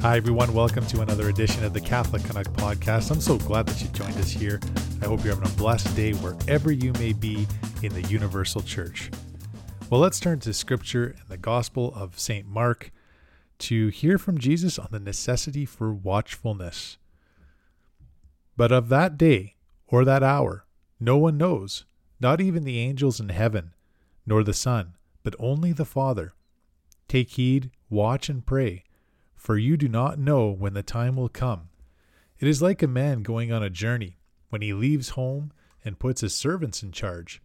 [0.00, 0.54] Hi, everyone.
[0.54, 3.10] Welcome to another edition of the Catholic Canuck podcast.
[3.10, 4.60] I'm so glad that you joined us here.
[5.02, 7.48] I hope you're having a blessed day wherever you may be
[7.82, 9.10] in the Universal Church.
[9.90, 12.46] Well, let's turn to Scripture and the Gospel of St.
[12.46, 12.92] Mark
[13.58, 16.96] to hear from Jesus on the necessity for watchfulness.
[18.56, 19.56] But of that day
[19.88, 20.64] or that hour,
[21.00, 21.86] no one knows,
[22.20, 23.74] not even the angels in heaven,
[24.24, 24.94] nor the Son,
[25.24, 26.34] but only the Father.
[27.08, 28.84] Take heed, watch, and pray
[29.38, 31.68] for you do not know when the time will come.
[32.40, 34.18] It is like a man going on a journey,
[34.50, 35.52] when he leaves home
[35.84, 37.40] and puts his servants in charge,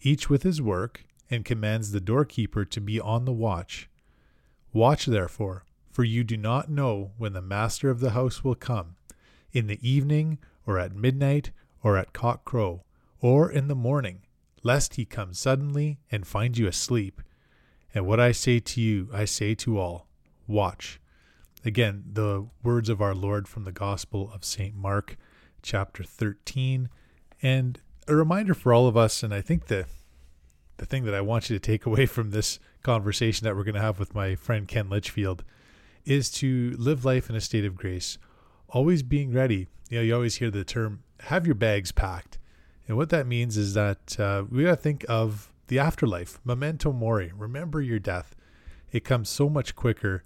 [0.00, 3.88] each with his work, and commands the doorkeeper to be on the watch.
[4.72, 8.96] Watch therefore, for you do not know when the master of the house will come,
[9.52, 11.50] in the evening, or at midnight,
[11.82, 12.84] or at cock crow,
[13.20, 14.22] or in the morning,
[14.62, 17.22] lest he come suddenly and find you asleep.
[17.94, 20.06] And what I say to you, I say to all
[20.46, 21.00] Watch.
[21.66, 24.76] Again, the words of our Lord from the Gospel of St.
[24.76, 25.16] Mark,
[25.62, 26.88] chapter 13.
[27.42, 29.86] And a reminder for all of us, and I think the
[30.76, 33.74] the thing that I want you to take away from this conversation that we're going
[33.74, 35.42] to have with my friend Ken Litchfield
[36.04, 38.16] is to live life in a state of grace,
[38.68, 39.66] always being ready.
[39.90, 42.38] You know, you always hear the term "have your bags packed,"
[42.86, 46.92] and what that means is that uh, we got to think of the afterlife, memento
[46.92, 47.32] mori.
[47.36, 48.36] Remember your death.
[48.92, 50.22] It comes so much quicker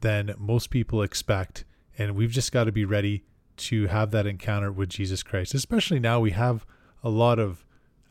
[0.00, 1.64] than most people expect.
[1.98, 3.24] And we've just got to be ready
[3.56, 5.54] to have that encounter with Jesus Christ.
[5.54, 6.64] Especially now, we have
[7.02, 7.64] a lot of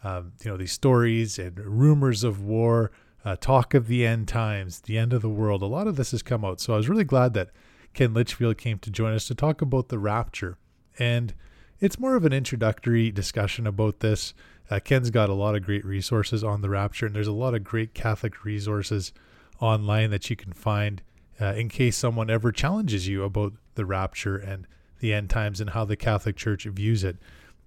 [0.03, 2.91] um, you know these stories and rumors of war,
[3.25, 5.61] uh, talk of the end times, the end of the world.
[5.61, 6.61] A lot of this has come out.
[6.61, 7.49] So I was really glad that
[7.93, 10.57] Ken Litchfield came to join us to talk about the rapture.
[10.97, 11.33] And
[11.79, 14.33] it's more of an introductory discussion about this.
[14.69, 17.55] Uh, Ken's got a lot of great resources on the rapture, and there's a lot
[17.55, 19.11] of great Catholic resources
[19.59, 21.01] online that you can find
[21.39, 24.67] uh, in case someone ever challenges you about the rapture and
[24.99, 27.17] the end times and how the Catholic Church views it.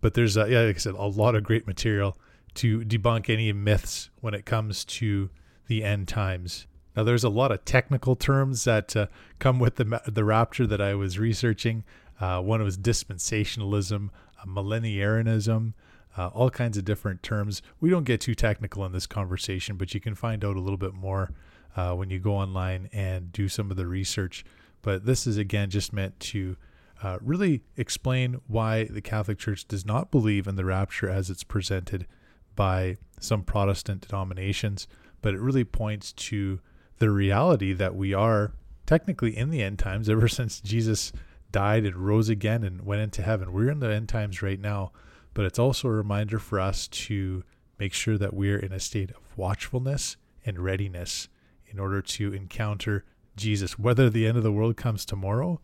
[0.00, 2.16] But there's, uh, yeah, like I said, a lot of great material
[2.54, 5.30] to debunk any myths when it comes to
[5.66, 6.66] the end times.
[6.94, 9.06] Now, there's a lot of technical terms that uh,
[9.38, 11.84] come with the the rapture that I was researching.
[12.20, 15.72] Uh, one was dispensationalism, uh, millenarianism,
[16.18, 17.62] uh, all kinds of different terms.
[17.80, 20.76] We don't get too technical in this conversation, but you can find out a little
[20.76, 21.32] bit more
[21.76, 24.44] uh, when you go online and do some of the research.
[24.82, 26.56] But this is again just meant to
[27.02, 31.44] uh, really explain why the Catholic Church does not believe in the rapture as it's
[31.44, 32.06] presented
[32.54, 34.86] by some Protestant denominations,
[35.20, 36.60] but it really points to
[36.98, 38.52] the reality that we are
[38.86, 41.12] technically in the end times ever since Jesus
[41.50, 43.52] died and rose again and went into heaven.
[43.52, 44.92] We're in the end times right now,
[45.34, 47.44] but it's also a reminder for us to
[47.78, 50.16] make sure that we're in a state of watchfulness
[50.46, 51.28] and readiness
[51.72, 53.04] in order to encounter
[53.36, 53.78] Jesus.
[53.78, 55.60] Whether the end of the world comes tomorrow,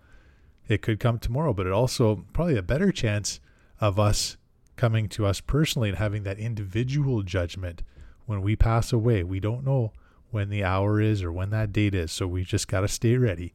[0.68, 3.40] it could come tomorrow, but it also probably a better chance
[3.80, 4.36] of us
[4.76, 7.82] coming to us personally and having that individual judgment
[8.26, 9.22] when we pass away.
[9.22, 9.92] We don't know
[10.30, 13.16] when the hour is or when that date is, so we just got to stay
[13.16, 13.54] ready.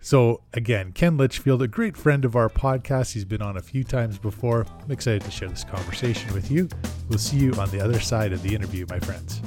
[0.00, 3.14] So, again, Ken Litchfield, a great friend of our podcast.
[3.14, 4.64] He's been on a few times before.
[4.80, 6.68] I'm excited to share this conversation with you.
[7.08, 9.40] We'll see you on the other side of the interview, my friends.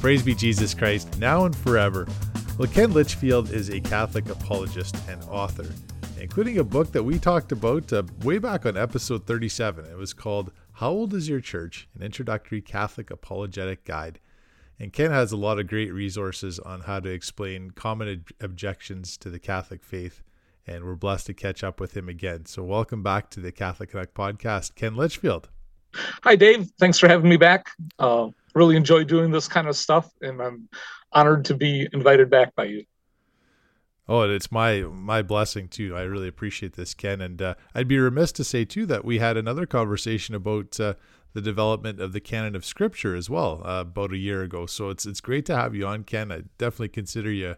[0.00, 2.06] Praise be Jesus Christ, now and forever.
[2.58, 5.66] Well, Ken Litchfield is a Catholic apologist and author,
[6.20, 9.84] including a book that we talked about uh, way back on episode 37.
[9.86, 11.88] It was called How Old is Your Church?
[11.96, 14.20] An Introductory Catholic Apologetic Guide.
[14.78, 19.16] And Ken has a lot of great resources on how to explain common ob- objections
[19.18, 20.22] to the Catholic faith.
[20.66, 22.44] And we're blessed to catch up with him again.
[22.46, 25.48] So, welcome back to the Catholic Canuck podcast, Ken Litchfield.
[26.22, 26.70] Hi, Dave.
[26.78, 27.70] Thanks for having me back.
[27.98, 30.68] Uh, really enjoy doing this kind of stuff, and I'm
[31.12, 32.84] honored to be invited back by you.
[34.08, 35.94] Oh, it's my my blessing too.
[35.94, 39.18] I really appreciate this, Ken, and uh, I'd be remiss to say too that we
[39.18, 40.94] had another conversation about uh,
[41.34, 44.64] the development of the canon of Scripture as well uh, about a year ago.
[44.64, 46.32] So it's it's great to have you on, Ken.
[46.32, 47.56] I definitely consider you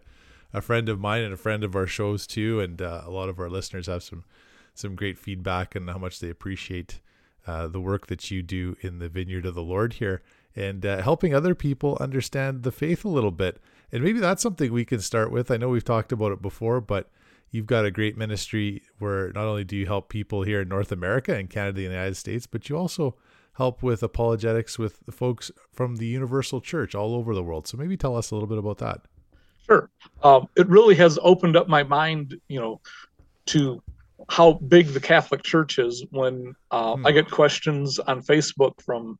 [0.51, 3.29] a friend of mine and a friend of our shows too, and uh, a lot
[3.29, 4.25] of our listeners have some
[4.73, 6.99] some great feedback and how much they appreciate
[7.47, 10.21] uh, the work that you do in the vineyard of the Lord here
[10.59, 13.59] and uh, helping other people understand the faith a little bit.
[13.91, 15.49] And maybe that's something we can start with.
[15.49, 17.09] I know we've talked about it before, but
[17.49, 20.91] you've got a great ministry where not only do you help people here in North
[20.91, 23.15] America and Canada and the United States, but you also
[23.53, 27.67] help with apologetics with the folks from the Universal Church all over the world.
[27.67, 29.01] So maybe tell us a little bit about that.
[29.65, 29.89] Sure.
[30.23, 32.79] Um, it really has opened up my mind, you know,
[33.47, 33.81] to
[34.29, 37.05] how big the Catholic Church is when uh, hmm.
[37.05, 39.17] I get questions on Facebook from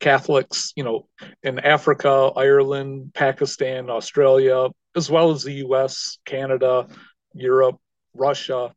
[0.00, 1.08] Catholics, you know,
[1.42, 6.86] in Africa, Ireland, Pakistan, Australia, as well as the U.S., Canada,
[7.34, 7.76] Europe,
[8.14, 8.72] Russia.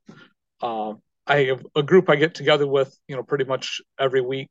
[0.61, 4.49] Um, I have a group I get together with, you know, pretty much every week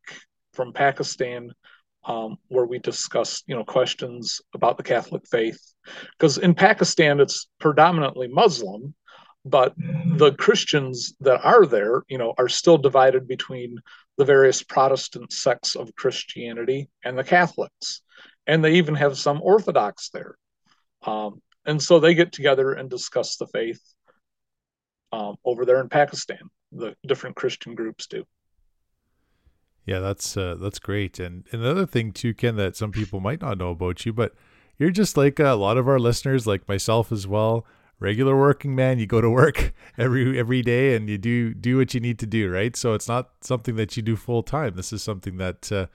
[0.55, 1.53] from Pakistan,
[2.05, 5.61] um, where we discuss, you know, questions about the Catholic faith.
[6.13, 8.95] Because in Pakistan, it's predominantly Muslim,
[9.45, 13.79] but the Christians that are there, you know, are still divided between
[14.21, 18.03] the various Protestant sects of Christianity and the Catholics,
[18.47, 20.37] and they even have some Orthodox there,
[21.07, 23.81] um, and so they get together and discuss the faith
[25.11, 26.51] um, over there in Pakistan.
[26.71, 28.25] The different Christian groups do.
[29.87, 31.19] Yeah, that's uh, that's great.
[31.19, 34.35] And another thing too, Ken, that some people might not know about you, but
[34.77, 37.65] you're just like a lot of our listeners, like myself as well
[38.01, 41.95] regular working man you go to work every every day and you do do what
[41.95, 42.75] you need to do right?
[42.75, 44.75] So it's not something that you do full time.
[44.75, 45.87] This is something that uh,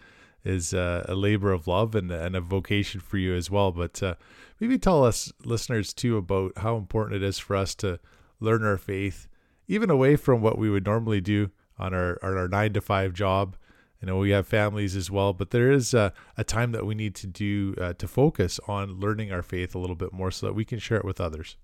[0.45, 3.71] is uh, a labor of love and, and a vocation for you as well.
[3.71, 4.15] But uh,
[4.59, 7.99] maybe tell us listeners too about how important it is for us to
[8.39, 9.27] learn our faith
[9.67, 11.49] even away from what we would normally do
[11.79, 13.57] on our on our nine to five job.
[13.99, 16.93] You know we have families as well but there is a, a time that we
[16.93, 20.45] need to do uh, to focus on learning our faith a little bit more so
[20.45, 21.57] that we can share it with others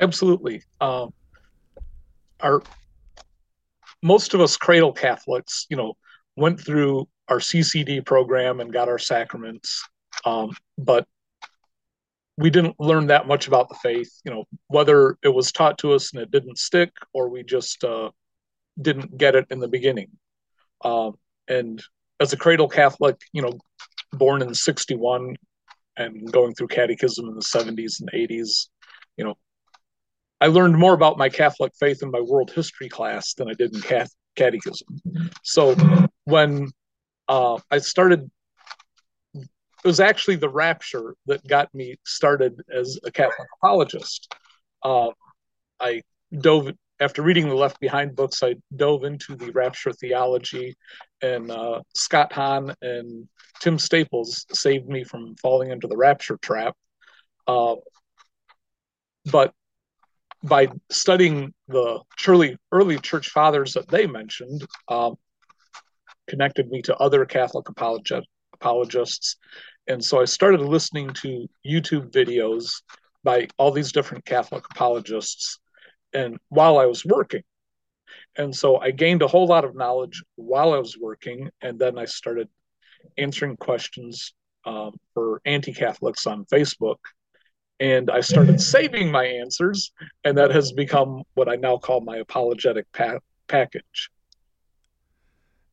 [0.00, 0.62] absolutely.
[0.80, 1.12] Um,
[2.40, 2.62] our
[4.02, 5.94] most of us cradle Catholics, you know,
[6.36, 9.84] went through our CCD program and got our sacraments,
[10.24, 11.06] um, but
[12.36, 14.10] we didn't learn that much about the faith.
[14.24, 17.82] You know, whether it was taught to us and it didn't stick, or we just
[17.82, 18.10] uh,
[18.80, 20.10] didn't get it in the beginning.
[20.84, 21.14] Um,
[21.48, 21.82] and
[22.20, 23.58] as a cradle Catholic, you know,
[24.12, 25.36] born in '61
[25.96, 28.68] and going through catechism in the 70s and 80s,
[29.16, 29.36] you know,
[30.40, 33.74] I learned more about my Catholic faith in my world history class than I did
[33.74, 34.86] in catechism.
[35.42, 35.74] So
[36.24, 36.70] when
[37.28, 38.30] uh, I started,
[39.34, 39.48] it
[39.84, 44.32] was actually the rapture that got me started as a Catholic apologist.
[44.82, 45.10] Uh,
[45.80, 46.02] I
[46.36, 46.70] dove
[47.00, 48.42] after reading the Left Behind books.
[48.42, 50.76] I dove into the rapture theology,
[51.22, 53.28] and uh, Scott Hahn and
[53.60, 56.76] Tim Staples saved me from falling into the rapture trap.
[57.46, 57.76] Uh,
[59.30, 59.52] but
[60.42, 65.16] by studying the early early church fathers that they mentioned, um,
[66.28, 68.22] connected me to other Catholic apologet,
[68.54, 69.36] apologists,
[69.86, 72.82] and so I started listening to YouTube videos
[73.24, 75.58] by all these different Catholic apologists,
[76.12, 77.42] and while I was working,
[78.36, 81.98] and so I gained a whole lot of knowledge while I was working, and then
[81.98, 82.48] I started
[83.16, 86.98] answering questions um, for anti-Catholics on Facebook
[87.80, 89.92] and I started saving my answers,
[90.24, 94.10] and that has become what I now call my apologetic pa- package.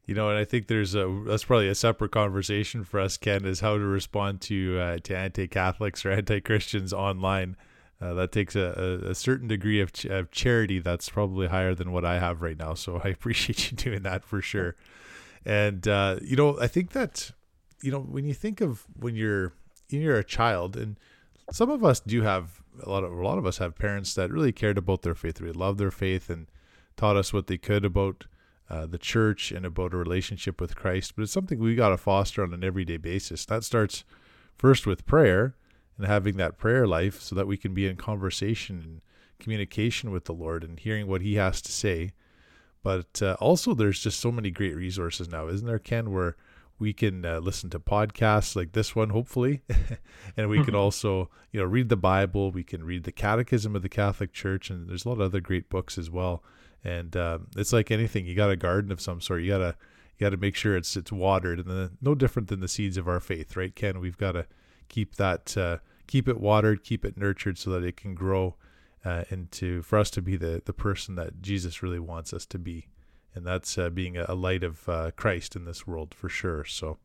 [0.06, 3.44] You know, and I think there's a that's probably a separate conversation for us, Ken,
[3.44, 7.56] is how to respond to uh, to anti-Catholics or anti-Christians online.
[8.00, 11.74] Uh, that takes a, a, a, certain degree of, ch- of charity that's probably higher
[11.74, 12.74] than what I have right now.
[12.74, 14.76] So I appreciate you doing that for sure.
[15.46, 17.32] And uh, you know, I think that
[17.82, 19.54] you know when you think of when you're
[19.90, 20.98] you're a child and
[21.52, 24.32] some of us do have a lot of a lot of us have parents that
[24.32, 26.48] really cared about their faith, really loved their faith, and
[26.98, 28.26] taught us what they could about
[28.70, 31.16] uh, the church and about a relationship with Christ.
[31.16, 33.46] But it's something we got to foster on an everyday basis.
[33.46, 34.04] That starts
[34.58, 35.56] first with prayer
[35.98, 39.02] and having that prayer life, so that we can be in conversation and
[39.40, 42.12] communication with the Lord and hearing what He has to say.
[42.84, 46.12] But uh, also, there's just so many great resources now, isn't there, Ken?
[46.12, 46.36] Where
[46.78, 49.62] we can uh, listen to podcasts like this one hopefully.
[50.38, 50.66] And we mm-hmm.
[50.66, 52.52] can also you know read the bible.
[52.52, 55.40] We can read the catechism of the catholic church and there's a lot of other
[55.40, 56.44] great books as well.
[56.84, 59.76] And um, it's like anything you got a garden of some sort you gotta
[60.18, 63.08] you gotta make sure it's it's watered and then no different than the seeds of
[63.08, 64.00] our faith right ken?
[64.00, 64.46] We've got to
[64.90, 65.78] keep that uh,
[66.08, 68.56] keep it watered keep it nurtured so that it can grow
[69.04, 72.58] uh, into for us to be the the person that jesus really wants us to
[72.58, 72.88] be
[73.36, 76.64] and that's uh, being a, light of uh, Christ in this world for sure.
[76.64, 76.98] So,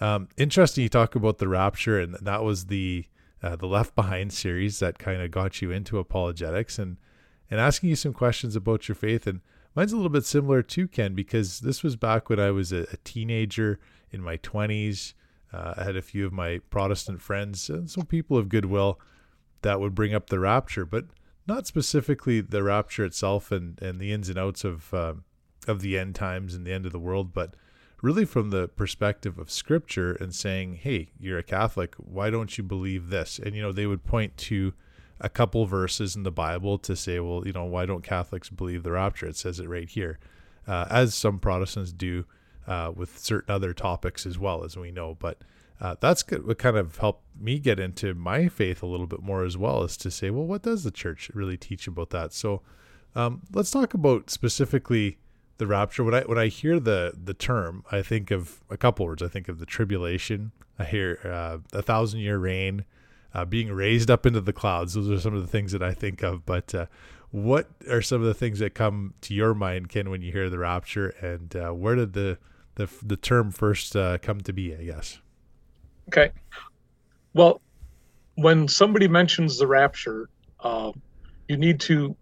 [0.00, 0.82] um, interesting.
[0.82, 3.06] You talk about the rapture, and that was the
[3.42, 6.98] uh, the Left Behind series that kind of got you into apologetics and
[7.50, 9.26] and asking you some questions about your faith.
[9.26, 9.40] And
[9.74, 12.86] mine's a little bit similar too, Ken because this was back when I was a,
[12.92, 13.78] a teenager
[14.10, 15.14] in my twenties.
[15.52, 18.98] Uh, I had a few of my Protestant friends and some people of goodwill
[19.60, 21.04] that would bring up the rapture, but
[21.46, 25.24] not specifically the rapture itself and, and the ins and outs of um,
[25.66, 27.54] of the end times and the end of the world, but
[28.02, 32.64] really from the perspective of scripture and saying, hey, you're a Catholic, why don't you
[32.64, 33.38] believe this?
[33.38, 34.74] And, you know, they would point to
[35.20, 38.82] a couple verses in the Bible to say, well, you know, why don't Catholics believe
[38.82, 39.26] the rapture?
[39.26, 40.18] It says it right here.
[40.66, 42.24] Uh, as some Protestants do,
[42.66, 45.16] uh, with certain other topics as well as we know.
[45.18, 45.38] But
[45.80, 49.22] uh, that's good, what kind of helped me get into my faith a little bit
[49.22, 52.32] more as well, is to say, well, what does the church really teach about that?
[52.32, 52.62] So
[53.14, 55.18] um, let's talk about specifically
[55.62, 56.02] the rapture.
[56.02, 59.22] When I when I hear the the term, I think of a couple words.
[59.22, 60.50] I think of the tribulation.
[60.78, 62.84] I hear uh, a thousand year reign,
[63.32, 64.94] uh, being raised up into the clouds.
[64.94, 66.44] Those are some of the things that I think of.
[66.44, 66.86] But uh,
[67.30, 70.50] what are some of the things that come to your mind, Ken, when you hear
[70.50, 72.38] the rapture, and uh, where did the
[72.74, 74.74] the the term first uh, come to be?
[74.74, 75.20] I guess.
[76.08, 76.32] Okay.
[77.34, 77.60] Well,
[78.34, 80.28] when somebody mentions the rapture,
[80.58, 80.90] uh,
[81.46, 82.16] you need to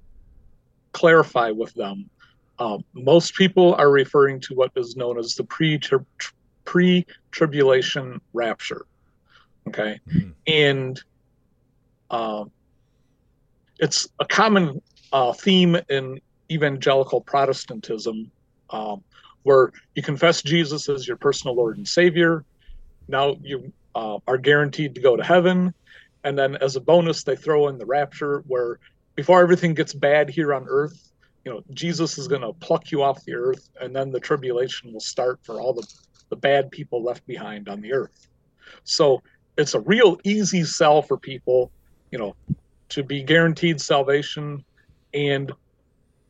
[0.93, 2.11] clarify with them.
[2.61, 8.85] Um, most people are referring to what is known as the pre tribulation rapture.
[9.67, 10.31] Okay, mm-hmm.
[10.47, 11.03] and
[12.11, 12.51] um,
[13.79, 18.31] it's a common uh, theme in evangelical Protestantism,
[18.69, 19.03] um,
[19.43, 22.45] where you confess Jesus as your personal Lord and Savior.
[23.09, 25.73] Now you uh, are guaranteed to go to heaven,
[26.25, 28.79] and then as a bonus, they throw in the rapture, where
[29.15, 31.10] before everything gets bad here on earth,
[31.45, 34.93] you know, Jesus is going to pluck you off the earth, and then the tribulation
[34.93, 35.87] will start for all the,
[36.29, 38.29] the bad people left behind on the earth.
[38.85, 39.23] So
[39.57, 41.73] it's a real easy sell for people,
[42.11, 42.35] you know,
[42.91, 44.65] to be guaranteed salvation
[45.15, 45.53] and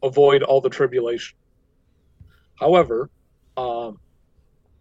[0.03, 1.37] avoid all the tribulation.
[2.59, 3.11] However,
[3.57, 3.99] um,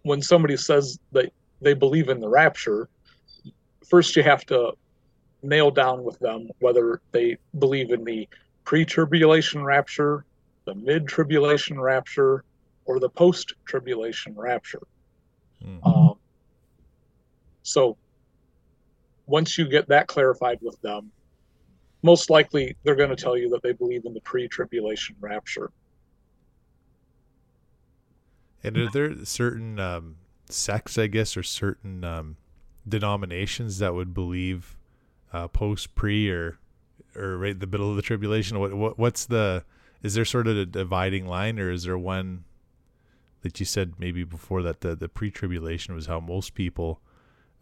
[0.03, 1.31] when somebody says that
[1.61, 2.89] they believe in the rapture,
[3.87, 4.73] first you have to
[5.41, 8.27] nail down with them whether they believe in the
[8.69, 10.23] pre tribulation rapture,
[10.65, 12.43] the mid tribulation rapture,
[12.85, 14.83] or the post tribulation rapture.
[15.65, 15.87] Mm-hmm.
[15.87, 16.13] Um,
[17.63, 17.97] so
[19.25, 21.11] once you get that clarified with them,
[22.03, 25.71] most likely they're going to tell you that they believe in the pre tribulation rapture.
[28.63, 32.37] And are there certain um, sects, I guess, or certain um,
[32.87, 34.77] denominations that would believe
[35.33, 36.59] uh, post pre or
[37.15, 38.59] or right the middle of the tribulation?
[38.59, 39.63] What, what what's the
[40.01, 42.45] is there sort of a dividing line, or is there one
[43.41, 47.01] that you said maybe before that the the pre tribulation was how most people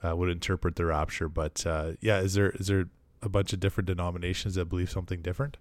[0.04, 1.30] uh, would interpret the rapture?
[1.30, 2.90] But uh, yeah, is there is there
[3.22, 5.58] a bunch of different denominations that believe something different?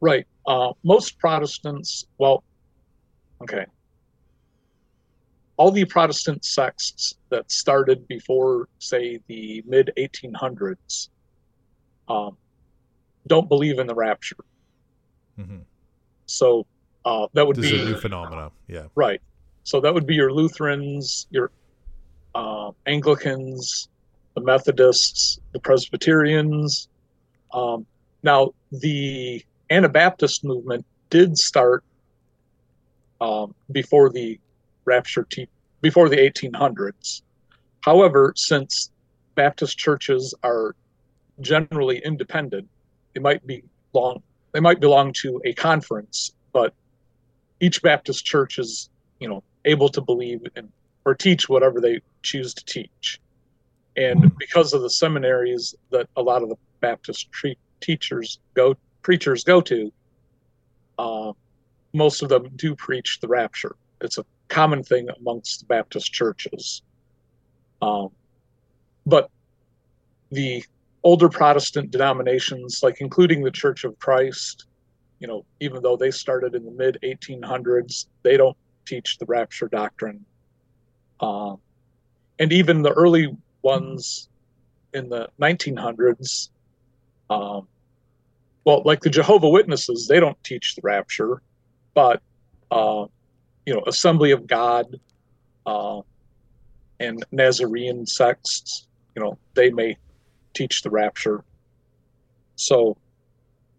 [0.00, 0.26] Right.
[0.46, 2.44] Uh, most Protestants, well,
[3.42, 3.66] okay.
[5.56, 11.08] All the Protestant sects that started before, say, the mid 1800s
[12.08, 12.36] um,
[13.26, 14.36] don't believe in the rapture.
[15.38, 15.58] Mm-hmm.
[16.26, 16.66] So
[17.04, 18.50] uh, that would this be a new phenomena.
[18.66, 18.84] Yeah.
[18.94, 19.20] Right.
[19.64, 21.50] So that would be your Lutherans, your
[22.34, 23.88] uh, Anglicans,
[24.34, 26.88] the Methodists, the Presbyterians.
[27.52, 27.86] Um,
[28.22, 31.84] now, the Anabaptist movement did start
[33.20, 34.38] um, before the
[34.84, 35.48] rapture, te-
[35.80, 37.22] before the 1800s.
[37.80, 38.90] However, since
[39.34, 40.74] Baptist churches are
[41.40, 42.68] generally independent.
[43.18, 44.22] They might be long
[44.52, 46.72] they might belong to a conference, but
[47.58, 50.70] each Baptist church is, you know, able to believe in
[51.04, 53.20] or teach whatever they choose to teach.
[53.96, 59.42] And because of the seminaries that a lot of the Baptist tre- teachers go preachers
[59.42, 59.92] go to,
[60.96, 61.32] uh,
[61.92, 63.74] most of them do preach the rapture.
[64.00, 66.82] It's a common thing amongst the Baptist churches.
[67.82, 68.10] Um,
[69.04, 69.28] but
[70.30, 70.62] the
[71.02, 74.66] older Protestant denominations, like including the Church of Christ,
[75.18, 79.68] you know, even though they started in the mid 1800s, they don't teach the rapture
[79.68, 80.24] doctrine.
[81.20, 81.58] Um,
[82.38, 84.28] and even the early ones
[84.94, 86.50] in the 1900s,
[87.30, 87.66] um,
[88.64, 91.42] well, like the Jehovah Witnesses, they don't teach the rapture,
[91.94, 92.22] but
[92.70, 93.06] uh,
[93.66, 95.00] you know, Assembly of God
[95.66, 96.00] uh,
[97.00, 99.96] and Nazarene sects, you know, they may
[100.54, 101.44] teach the rapture.
[102.56, 102.96] So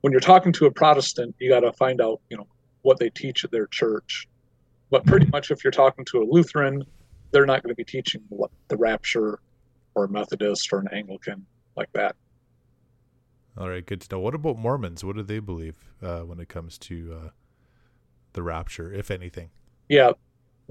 [0.02, 2.48] when you're talking to a Protestant, you got to find out, you know,
[2.82, 4.28] what they teach at their church.
[4.90, 6.84] But pretty much if you're talking to a Lutheran,
[7.32, 8.22] they're not going to be teaching
[8.70, 9.40] the rapture
[9.96, 11.46] or a Methodist or an Anglican
[11.76, 12.16] like that.
[13.58, 14.20] All right, good to know.
[14.20, 15.04] What about Mormons?
[15.04, 17.30] What do they believe uh, when it comes to uh,
[18.34, 19.50] the rapture, if anything?
[19.90, 20.12] Yeah,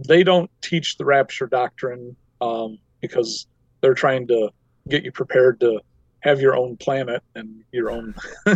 [0.07, 3.47] they don't teach the rapture doctrine um, because
[3.81, 4.51] they're trying to
[4.89, 5.81] get you prepared to
[6.21, 8.15] have your own planet and your own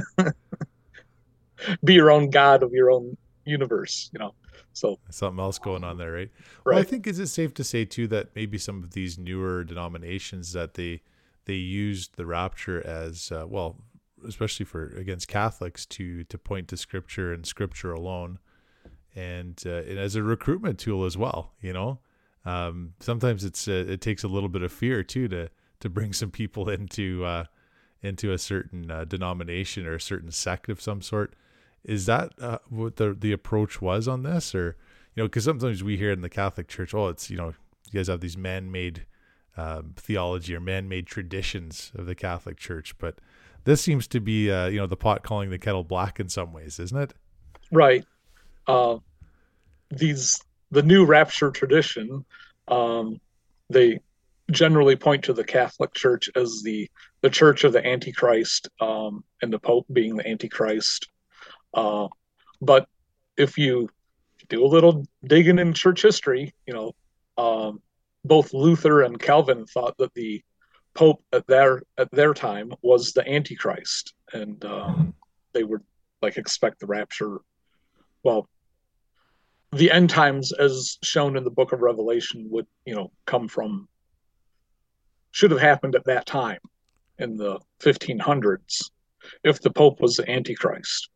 [1.84, 4.34] be your own god of your own universe you know
[4.72, 6.30] so something else going on there right,
[6.64, 6.74] right.
[6.74, 9.62] well i think is it safe to say too that maybe some of these newer
[9.64, 11.00] denominations that they
[11.44, 13.76] they used the rapture as uh, well
[14.26, 18.38] especially for against catholics to to point to scripture and scripture alone
[19.14, 21.52] and, uh, and as a recruitment tool as well.
[21.60, 21.98] You know,
[22.44, 25.48] um, sometimes it's uh, it takes a little bit of fear too to
[25.82, 27.44] to bring some people into uh,
[28.02, 31.34] into a certain uh, denomination or a certain sect of some sort.
[31.84, 34.76] Is that uh, what the the approach was on this, or
[35.14, 37.54] you know, because sometimes we hear in the Catholic Church, oh, it's you know,
[37.90, 39.04] you guys have these man-made
[39.56, 43.18] um, theology or man-made traditions of the Catholic Church, but
[43.64, 46.52] this seems to be uh, you know the pot calling the kettle black in some
[46.52, 47.14] ways, isn't it?
[47.72, 48.04] Right.
[48.68, 48.98] Uh,
[49.90, 52.24] these the new rapture tradition.
[52.68, 53.20] Um,
[53.68, 53.98] they
[54.50, 56.88] generally point to the Catholic Church as the
[57.22, 61.08] the Church of the Antichrist, um, and the Pope being the Antichrist.
[61.72, 62.08] Uh,
[62.60, 62.86] but
[63.36, 63.88] if you
[64.48, 66.92] do a little digging in church history, you know,
[67.38, 67.80] um,
[68.24, 70.42] both Luther and Calvin thought that the
[70.94, 74.94] Pope at their at their time was the Antichrist, and uh,
[75.54, 75.82] they would
[76.20, 77.38] like expect the rapture.
[78.22, 78.48] Well,
[79.72, 83.88] the end times, as shown in the Book of Revelation, would you know come from
[85.42, 86.60] should have happened at that time
[87.18, 88.90] in the 1500s
[89.42, 91.08] if the Pope was the Antichrist.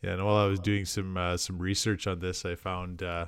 [0.00, 3.26] Yeah, and while I was doing some uh, some research on this, I found uh,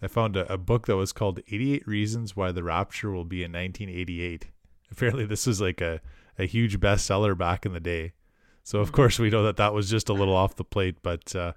[0.00, 3.44] I found a, a, book that was called 88 Reasons Why the Rapture Will Be
[3.44, 4.46] in 1988.
[4.90, 6.00] Apparently, this was like a,
[6.38, 8.14] a huge bestseller back in the day.
[8.62, 8.96] So, of mm-hmm.
[8.96, 10.96] course, we know that that was just a little off the plate.
[11.02, 11.52] But uh,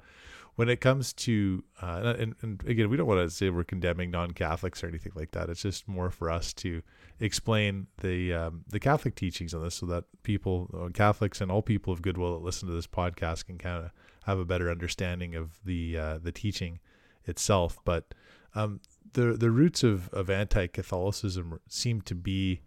[0.59, 4.11] when it comes to, uh, and, and, again, we don't want to say we're condemning
[4.11, 5.49] non Catholics or anything like that.
[5.49, 6.81] It's just more for us to
[7.21, 11.61] explain the um, the Catholic teachings on this so that people, uh, Catholics and all
[11.61, 13.91] people of goodwill that listen to this podcast can kind of
[14.25, 16.79] have a better understanding of the uh, the teaching
[17.23, 17.79] itself.
[17.85, 18.13] But
[18.53, 18.81] um,
[19.13, 22.63] the the roots of of anti Catholicism seem to be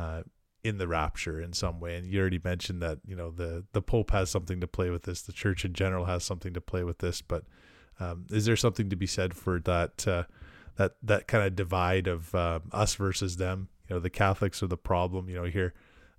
[0.00, 0.22] uh,
[0.62, 1.96] in the rapture in some way.
[1.96, 5.02] And you already mentioned that you know the the Pope has something to play with
[5.02, 5.22] this.
[5.22, 7.22] The Church in general has something to play with this.
[7.22, 7.44] But
[7.98, 10.24] um, is there something to be said for that uh,
[10.76, 13.68] that that kind of divide of uh, us versus them?
[13.88, 15.28] You know, the Catholics are the problem.
[15.28, 15.74] You know, here,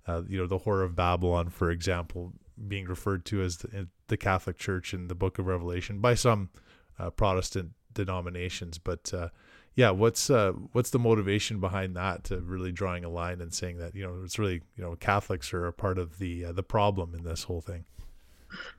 [0.06, 2.32] uh, you know, the Whore of Babylon, for example,
[2.68, 6.50] being referred to as the, the Catholic Church in the Book of Revelation by some
[6.98, 8.78] uh, Protestant denominations.
[8.78, 9.28] But uh,
[9.74, 13.78] yeah, what's uh, what's the motivation behind that to really drawing a line and saying
[13.78, 16.62] that you know it's really you know Catholics are a part of the uh, the
[16.62, 17.84] problem in this whole thing?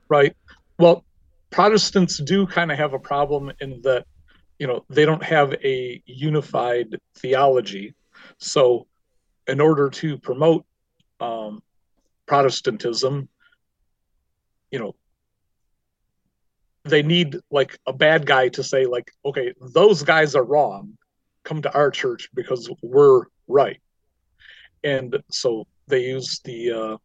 [0.08, 0.36] Right.
[0.77, 1.03] Well,
[1.49, 4.06] Protestants do kind of have a problem in that
[4.60, 7.95] you know they don't have a unified theology.
[8.38, 8.88] So,
[9.47, 10.63] in order to promote
[11.19, 11.63] um,
[12.27, 13.27] Protestantism,
[14.69, 14.95] you know,
[16.86, 20.98] they need like a bad guy to say like okay those guys are wrong.
[21.43, 23.82] Come to our church because we're right.
[24.84, 26.98] And so they use the uh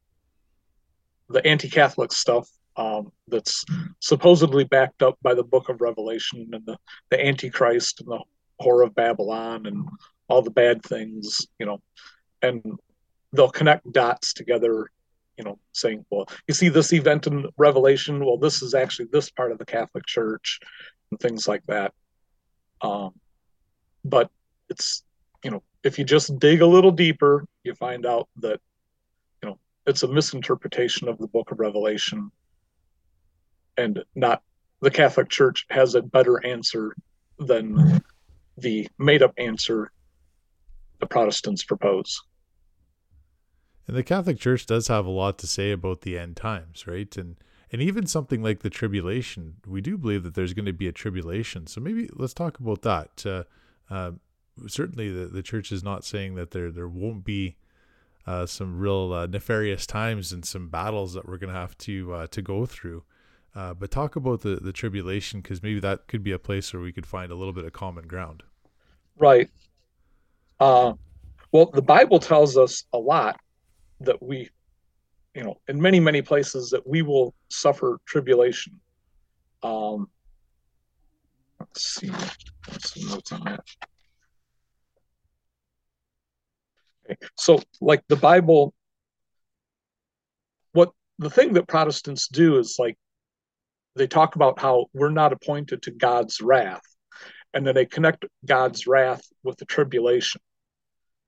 [1.29, 3.65] the anti-catholic stuff um, that's
[4.01, 6.79] supposedly backed up by the book of revelation and the,
[7.11, 8.21] the antichrist and the
[8.63, 9.87] whore of babylon and
[10.29, 11.81] all the bad things you know.
[12.41, 12.63] And
[13.33, 14.89] they'll connect dots together
[15.39, 19.31] you know, saying, well, you see this event in Revelation, well, this is actually this
[19.31, 20.59] part of the Catholic Church
[21.11, 21.95] and things like that.
[22.83, 23.13] Um,
[24.05, 24.31] but
[24.69, 25.05] it's,
[25.45, 28.61] you know, if you just dig a little deeper, you find out that,
[29.43, 32.33] you know, it's a misinterpretation of the book of Revelation
[33.77, 34.43] and not
[34.81, 36.97] the Catholic Church has a better answer
[37.39, 38.03] than
[38.57, 39.93] the made up answer
[40.99, 42.21] the Protestants propose.
[43.89, 47.17] And the Catholic Church does have a lot to say about the end times, right?
[47.17, 47.37] And
[47.73, 50.93] and even something like the tribulation, we do believe that there's going to be a
[50.93, 51.67] tribulation.
[51.67, 53.27] So maybe let's talk about that.
[53.27, 53.45] Uh,
[53.93, 54.13] uh,
[54.67, 57.57] certainly, the, the church is not saying that there there won't be
[58.27, 62.13] uh, some real uh, nefarious times and some battles that we're going to have to
[62.13, 63.05] uh, to go through.
[63.55, 66.83] Uh, but talk about the the tribulation because maybe that could be a place where
[66.83, 68.43] we could find a little bit of common ground.
[69.17, 69.49] Right.
[70.61, 70.99] well,
[71.73, 73.41] the Bible tells us a lot
[74.01, 74.51] that we,
[75.35, 78.81] you know, in many, many places that we will suffer tribulation.
[79.63, 80.09] Um,
[81.61, 82.11] let's see,
[83.07, 83.61] notes on that.
[87.11, 87.17] Okay.
[87.37, 88.75] So, like the Bible,
[90.73, 92.97] what the thing that Protestants do is like
[93.97, 96.83] they talk about how we're not appointed to God's wrath,
[97.53, 100.41] and then they connect God's wrath with the tribulation.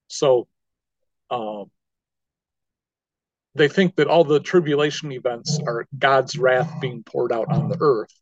[0.08, 0.46] So,
[1.30, 1.70] um,
[3.54, 7.78] they think that all the tribulation events are God's wrath being poured out on the
[7.80, 8.12] earth.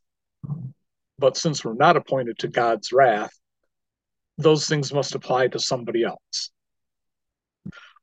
[1.19, 3.33] But since we're not appointed to God's wrath,
[4.39, 6.51] those things must apply to somebody else.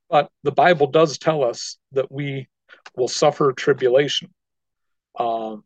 [0.09, 2.47] But the Bible does tell us that we
[2.95, 4.29] will suffer tribulation.
[5.17, 5.63] Um,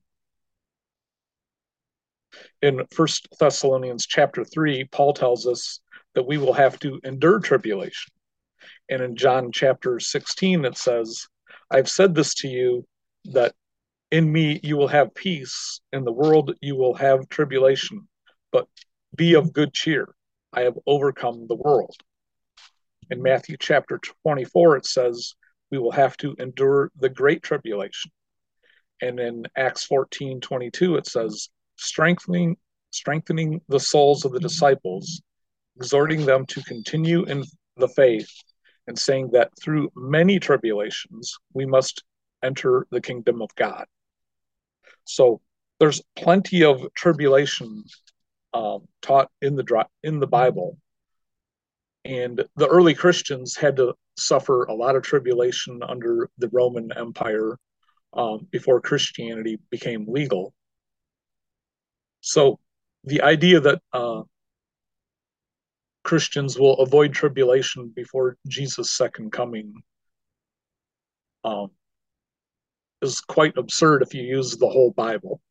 [2.62, 5.82] in First Thessalonians chapter three, Paul tells us
[6.14, 8.14] that we will have to endure tribulation.
[8.90, 11.28] And in John chapter 16, it says,
[11.72, 12.86] I've said this to you
[13.26, 13.54] that
[14.12, 18.08] in me you will have peace, in the world you will have tribulation,
[18.52, 18.68] but
[19.16, 20.14] be of good cheer.
[20.52, 21.96] I have overcome the world.
[23.12, 25.36] In Matthew chapter 24, it says,
[25.72, 28.12] We will have to endure the great tribulation.
[29.02, 32.58] And in Acts 14 22, it says, strengthening,
[32.92, 35.22] strengthening the souls of the disciples,
[35.78, 37.44] exhorting them to continue in
[37.78, 38.30] the faith,
[38.90, 42.04] and saying that through many tribulations we must
[42.44, 43.86] enter the kingdom of God.
[45.06, 45.42] So
[45.80, 47.84] there's plenty of tribulation
[48.54, 50.78] um, taught in the in the Bible,
[52.04, 57.60] and the early Christians had to suffer a lot of tribulation under the Roman Empire
[58.14, 60.52] um, before Christianity became legal.
[62.22, 62.60] So
[63.04, 64.24] the idea that uh,
[66.04, 69.74] Christians will avoid tribulation before Jesus' second coming
[71.44, 71.70] um,
[73.02, 75.42] is quite absurd if you use the whole Bible.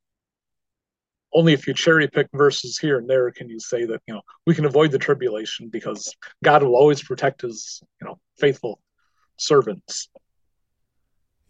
[1.32, 4.22] Only if you cherry pick verses here and there can you say that you know
[4.46, 8.80] we can avoid the tribulation because God will always protect His you know faithful
[9.36, 10.08] servants.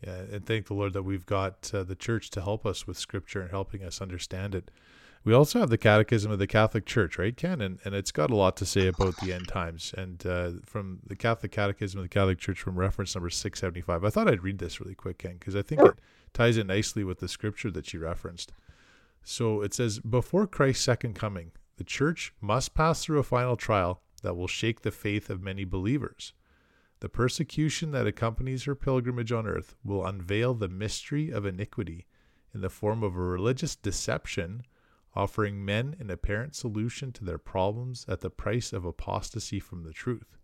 [0.04, 2.98] Yeah, and thank the Lord that we've got uh, the church to help us with
[2.98, 4.70] Scripture and helping us understand it.
[5.28, 7.60] We also have the Catechism of the Catholic Church, right, Ken?
[7.60, 9.92] And, and it's got a lot to say about the end times.
[9.94, 14.08] And uh, from the Catholic Catechism of the Catholic Church, from reference number 675, I
[14.08, 15.98] thought I'd read this really quick, Ken, because I think it
[16.32, 18.52] ties in nicely with the scripture that you referenced.
[19.22, 24.00] So it says, Before Christ's second coming, the church must pass through a final trial
[24.22, 26.32] that will shake the faith of many believers.
[27.00, 32.06] The persecution that accompanies her pilgrimage on earth will unveil the mystery of iniquity
[32.54, 34.62] in the form of a religious deception
[35.14, 39.92] offering men an apparent solution to their problems at the price of apostasy from the
[39.92, 40.36] truth.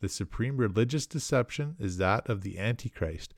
[0.00, 3.34] The supreme religious deception is that of the Antichrist,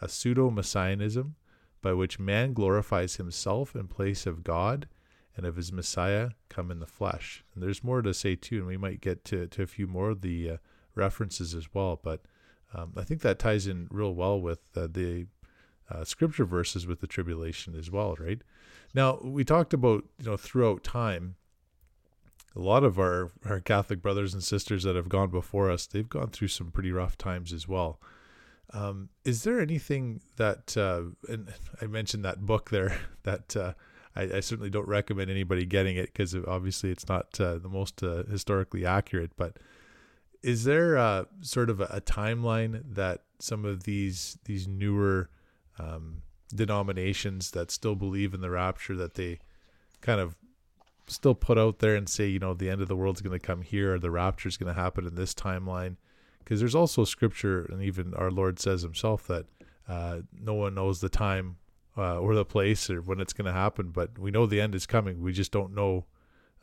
[0.00, 1.36] a pseudo messianism
[1.80, 4.88] by which man glorifies himself in place of God
[5.36, 7.44] and of his Messiah come in the flesh.
[7.54, 10.10] And there's more to say too, and we might get to, to a few more
[10.10, 10.56] of the uh,
[10.96, 12.00] references as well.
[12.02, 12.22] But
[12.74, 15.26] um, I think that ties in real well with uh, the
[15.88, 18.42] uh, scripture verses with the tribulation as well, right?
[18.94, 21.36] Now we talked about you know throughout time,
[22.56, 26.08] a lot of our our Catholic brothers and sisters that have gone before us, they've
[26.08, 28.00] gone through some pretty rough times as well.
[28.72, 33.72] Um, is there anything that uh, and I mentioned that book there that uh,
[34.14, 38.02] I, I, certainly don't recommend anybody getting it because obviously it's not uh, the most
[38.02, 39.58] uh, historically accurate, but
[40.42, 45.30] is there uh, sort of a, a, timeline that some of these these newer
[45.78, 46.22] um,
[46.54, 49.38] denominations that still believe in the rapture that they
[50.00, 50.36] kind of
[51.06, 53.46] still put out there and say, you know, the end of the world's going to
[53.46, 55.96] come here or the rapture is going to happen in this timeline.
[56.38, 59.46] Because there's also scripture, and even our Lord says himself that
[59.86, 61.56] uh, no one knows the time
[61.96, 64.74] uh, or the place or when it's going to happen, but we know the end
[64.74, 65.20] is coming.
[65.20, 66.06] We just don't know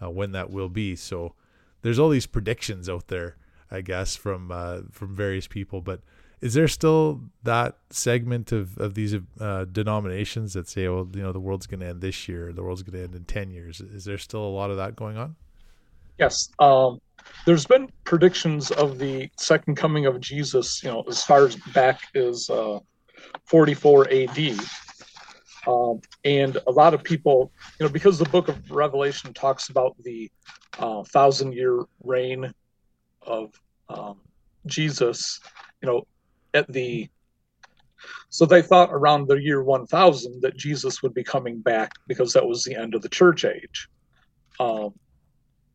[0.02, 0.96] uh, when that will be.
[0.96, 1.36] So
[1.82, 3.36] there's all these predictions out there,
[3.70, 5.82] I guess, from uh, from various people.
[5.82, 6.02] But
[6.46, 11.32] is there still that segment of, of these uh, denominations that say, well, you know,
[11.32, 13.82] the world's going to end this year, the world's going to end in 10 years?
[13.82, 15.36] Is there still a lot of that going on?
[16.20, 16.50] Yes.
[16.60, 17.02] Um,
[17.48, 22.00] there's been predictions of the second coming of Jesus, you know, as far as back
[22.14, 22.78] as uh,
[23.46, 24.60] 44 AD.
[25.66, 29.96] Um, and a lot of people, you know, because the book of Revelation talks about
[30.04, 30.30] the
[30.78, 32.54] uh, thousand year reign
[33.24, 33.52] of
[33.90, 34.20] um,
[34.68, 35.40] Jesus,
[35.82, 36.06] you know,
[36.56, 37.10] at the
[38.30, 42.46] so they thought around the year 1000 that Jesus would be coming back because that
[42.46, 43.88] was the end of the church age,
[44.60, 44.94] um,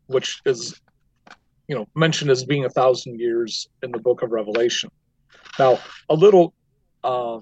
[0.06, 0.78] which is,
[1.68, 4.90] you know, mentioned as being a thousand years in the book of Revelation.
[5.58, 6.52] Now, a little
[7.02, 7.38] uh,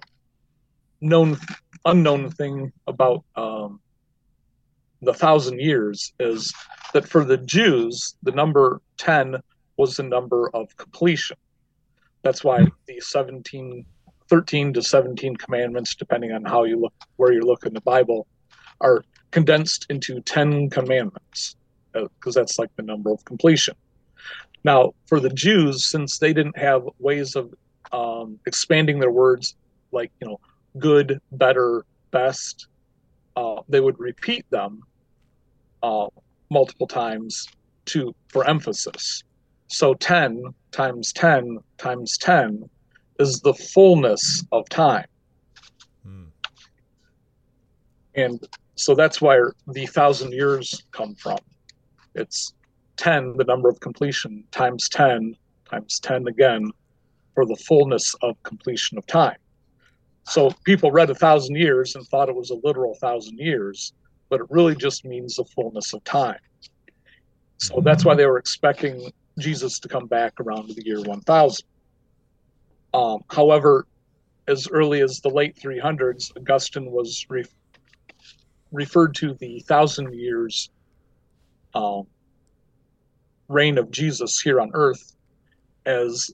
[1.01, 1.38] known,
[1.85, 3.81] unknown thing about um,
[5.03, 6.53] the thousand years is
[6.92, 9.37] that for the Jews, the number 10
[9.77, 11.37] was the number of completion.
[12.22, 13.85] That's why the 17,
[14.28, 18.26] 13 to 17 commandments, depending on how you look, where you look in the Bible,
[18.81, 21.57] are condensed into 10 commandments
[21.92, 23.74] because uh, that's like the number of completion.
[24.64, 27.54] Now, for the Jews, since they didn't have ways of
[27.92, 29.54] um, expanding their words
[29.92, 30.40] like, you know,
[30.78, 32.66] good, better, best,
[33.37, 34.83] uh, they would repeat them
[35.83, 36.07] uh,
[36.50, 37.46] multiple times
[37.87, 39.22] to for emphasis.
[39.68, 42.68] So 10 times 10 times 10
[43.18, 45.07] is the fullness of time.
[46.07, 46.26] Mm.
[48.14, 51.38] And so that's where the thousand years come from.
[52.14, 52.54] It's
[52.96, 55.35] 10, the number of completion, times 10,
[55.70, 56.70] times 10 again,
[57.35, 59.37] for the fullness of completion of time.
[60.24, 63.94] So people read a thousand years and thought it was a literal thousand years,
[64.28, 66.38] but it really just means the fullness of time.
[67.59, 71.64] So that's why they were expecting Jesus to come back around the year 1000.
[72.94, 73.87] Um, however,
[74.46, 77.44] as early as the late 300s, Augustine was re-
[78.72, 80.70] referred to the thousand years
[81.74, 82.05] um,
[83.48, 85.14] reign of Jesus here on earth
[85.87, 86.31] as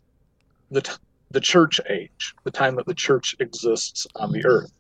[0.71, 0.93] the t-
[1.31, 4.71] the church age, the time that the church exists on the earth.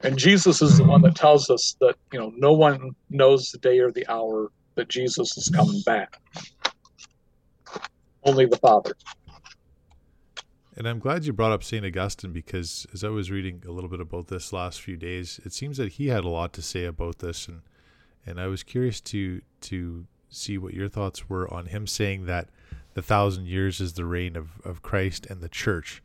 [0.00, 3.58] And Jesus is the one that tells us that you know no one knows the
[3.58, 6.16] day or the hour that Jesus is coming back.
[8.24, 8.92] Only the Father.
[10.76, 11.84] And I'm glad you brought up St.
[11.84, 15.52] Augustine because as I was reading a little bit about this last few days, it
[15.52, 17.60] seems that he had a lot to say about this and
[18.24, 22.48] and I was curious to to see what your thoughts were on him saying that
[22.94, 26.02] the thousand years is the reign of, of Christ and the church.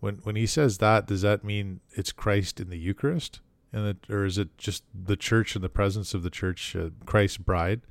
[0.00, 3.40] When when he says that, does that mean it's Christ in the Eucharist?
[3.72, 6.88] And it, or is it just the church in the presence of the church, uh,
[7.04, 7.82] Christ's bride?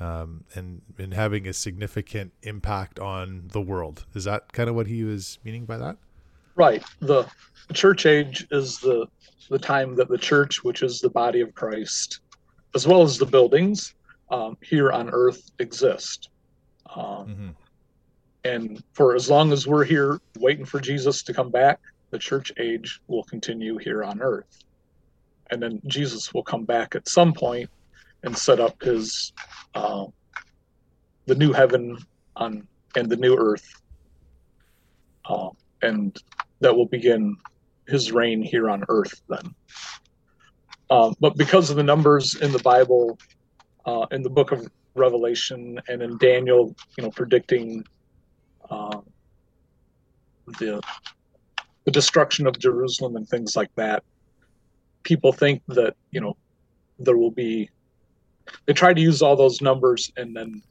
[0.00, 4.04] Um, and and having a significant impact on the world.
[4.14, 5.96] Is that kind of what he was meaning by that?
[6.54, 6.82] Right.
[7.00, 7.24] The,
[7.68, 9.06] the church age is the
[9.48, 12.20] the time that the church, which is the body of Christ,
[12.74, 13.94] as well as the buildings
[14.30, 16.28] um, here on earth, exist.
[16.94, 17.48] Um, mm-hmm.
[18.44, 21.80] And for as long as we're here waiting for Jesus to come back,
[22.10, 24.64] the church age will continue here on earth.
[25.50, 27.70] And then Jesus will come back at some point
[28.22, 29.32] and set up his
[29.74, 30.06] uh,
[31.26, 31.96] the new heaven
[32.36, 33.66] on and the new earth,
[35.28, 35.50] uh,
[35.82, 36.16] and
[36.60, 37.36] that will begin
[37.86, 39.20] his reign here on earth.
[39.28, 39.54] Then,
[40.90, 43.18] uh, but because of the numbers in the Bible,
[43.84, 47.84] uh, in the Book of Revelation, and in Daniel, you know, predicting
[48.70, 49.00] uh,
[50.58, 50.80] the
[51.84, 54.02] the destruction of Jerusalem and things like that,
[55.04, 56.36] people think that you know
[56.98, 57.70] there will be
[58.66, 60.62] they tried to use all those numbers and then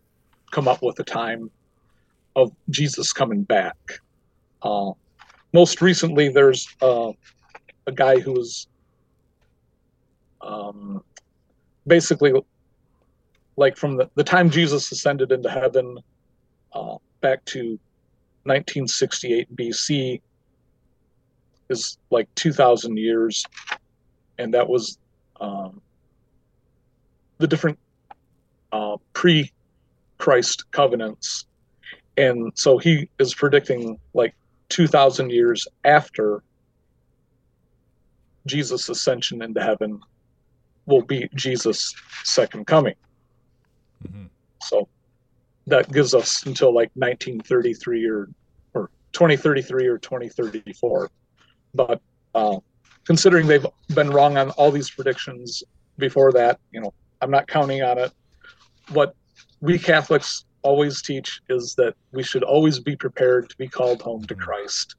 [0.52, 1.50] come up with a time
[2.36, 3.76] of Jesus coming back.
[4.62, 4.92] Uh,
[5.54, 7.12] most recently, there's uh,
[7.88, 8.68] a guy who was
[10.42, 11.04] um,
[11.86, 12.34] basically
[13.56, 15.98] like from the, the time Jesus ascended into heaven
[16.74, 17.80] uh, back to
[18.44, 20.22] 1968 BC
[21.70, 23.44] is like 2,000 years.
[24.38, 25.00] And that was
[25.42, 25.82] um,
[27.38, 27.80] the different
[28.71, 29.52] uh, pre
[30.17, 31.45] Christ covenants.
[32.17, 34.36] And so he is predicting like
[34.69, 36.43] 2,000 years after
[38.45, 40.02] Jesus' ascension into heaven
[40.86, 42.95] will be Jesus' second coming.
[44.08, 44.26] Mm-hmm.
[44.63, 44.88] So
[45.67, 48.30] that gives us until like 1933 or,
[48.73, 51.12] or 2033 or 2034.
[51.76, 52.02] But
[52.34, 52.58] uh,
[53.06, 55.63] considering they've been wrong on all these predictions
[55.97, 58.12] before that, you know, I'm not counting on it.
[58.90, 59.16] What
[59.62, 64.24] we Catholics always teach is that we should always be prepared to be called home
[64.26, 64.96] to Christ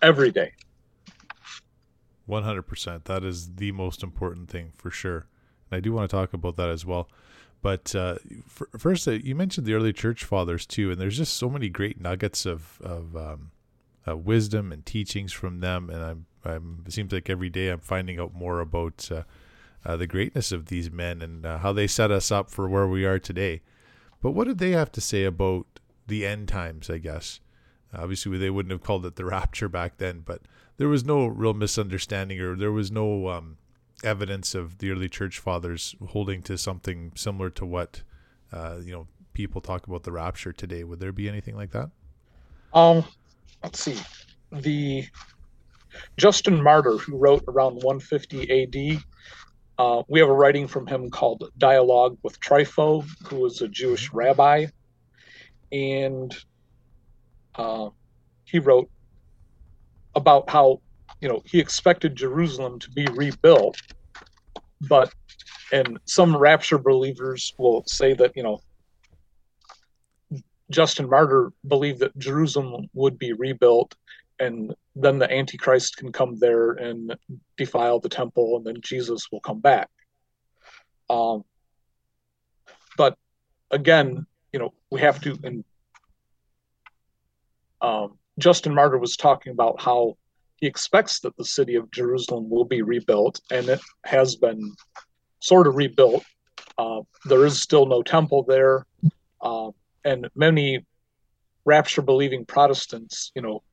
[0.00, 0.52] every day.
[2.28, 3.04] 100%.
[3.04, 5.26] That is the most important thing for sure.
[5.70, 7.08] And I do want to talk about that as well.
[7.60, 11.36] But uh, for, first, uh, you mentioned the early church fathers too, and there's just
[11.36, 13.50] so many great nuggets of, of um,
[14.06, 15.88] uh, wisdom and teachings from them.
[15.88, 19.08] And I'm, I'm, it seems like every day I'm finding out more about
[19.84, 22.86] uh, the greatness of these men and uh, how they set us up for where
[22.86, 23.60] we are today.
[24.20, 25.66] But what did they have to say about
[26.06, 27.40] the end times, I guess?
[27.94, 30.42] Obviously, they wouldn't have called it the rapture back then, but
[30.76, 33.58] there was no real misunderstanding or there was no um,
[34.04, 38.02] evidence of the early church fathers holding to something similar to what,
[38.52, 40.84] uh, you know, people talk about the rapture today.
[40.84, 41.90] Would there be anything like that?
[42.72, 43.04] Um,
[43.62, 43.98] let's see.
[44.50, 45.06] The
[46.16, 49.02] Justin Martyr, who wrote around 150 AD,
[49.82, 54.12] uh, we have a writing from him called Dialogue with Trypho, who was a Jewish
[54.12, 54.66] rabbi.
[55.72, 56.32] And
[57.56, 57.88] uh,
[58.44, 58.88] he wrote
[60.14, 60.80] about how,
[61.20, 63.76] you know, he expected Jerusalem to be rebuilt.
[64.82, 65.12] But,
[65.72, 68.60] and some rapture believers will say that, you know,
[70.70, 73.96] Justin Martyr believed that Jerusalem would be rebuilt
[74.42, 77.14] and then the antichrist can come there and
[77.56, 79.88] defile the temple and then jesus will come back
[81.10, 81.44] um,
[82.96, 83.16] but
[83.70, 85.64] again you know we have to and
[87.80, 90.16] um, justin martyr was talking about how
[90.62, 94.72] he expects that the city of Jerusalem will be rebuilt, and it has been
[95.40, 96.22] sort of rebuilt.
[96.78, 98.86] Uh, there is still no temple there,
[99.40, 99.70] uh,
[100.04, 100.86] and many
[101.64, 103.64] rapture believing Protestants, you know,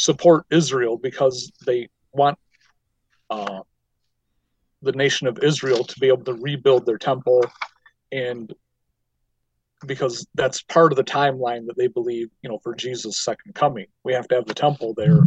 [0.00, 2.38] support Israel because they want
[3.28, 3.60] uh,
[4.80, 7.44] the nation of Israel to be able to rebuild their temple
[8.10, 8.52] and
[9.86, 13.86] because that's part of the timeline that they believe, you know, for Jesus' second coming.
[14.04, 15.20] We have to have the temple there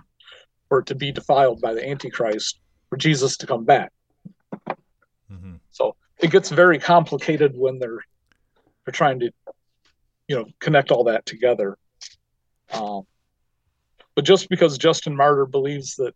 [0.70, 2.60] for it to be defiled by the Antichrist
[2.90, 3.92] for Jesus to come back.
[5.32, 5.56] Mm-hmm.
[5.72, 8.00] So it gets very complicated when they're
[8.86, 9.32] they're trying to,
[10.28, 11.78] you know, connect all that together.
[12.74, 13.04] Um,
[14.16, 16.14] but just because Justin Martyr believes that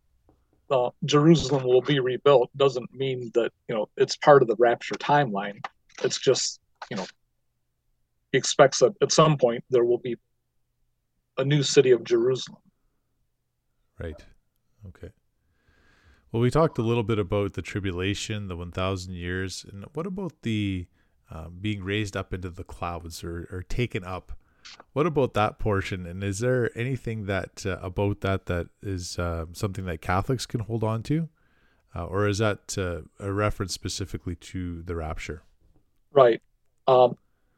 [0.70, 4.96] uh, Jerusalem will be rebuilt doesn't mean that you know it's part of the rapture
[4.96, 5.66] timeline.
[6.04, 7.06] It's just you know
[8.32, 10.18] he expects that at some point there will be
[11.38, 12.62] a new city of Jerusalem.
[14.00, 14.24] Right.
[14.88, 15.12] Okay.
[16.32, 19.66] Well, we talked a little bit about the tribulation, the 1,000 years.
[19.72, 20.88] And what about the
[21.32, 24.34] uh, being raised up into the clouds or, or taken up?
[24.94, 26.06] What about that portion?
[26.06, 30.62] And is there anything that uh, about that that is uh, something that Catholics can
[30.62, 31.30] hold on to?
[31.96, 35.44] Uh, or is that uh, a reference specifically to the rapture?
[36.12, 36.42] Right.
[36.88, 37.18] Um,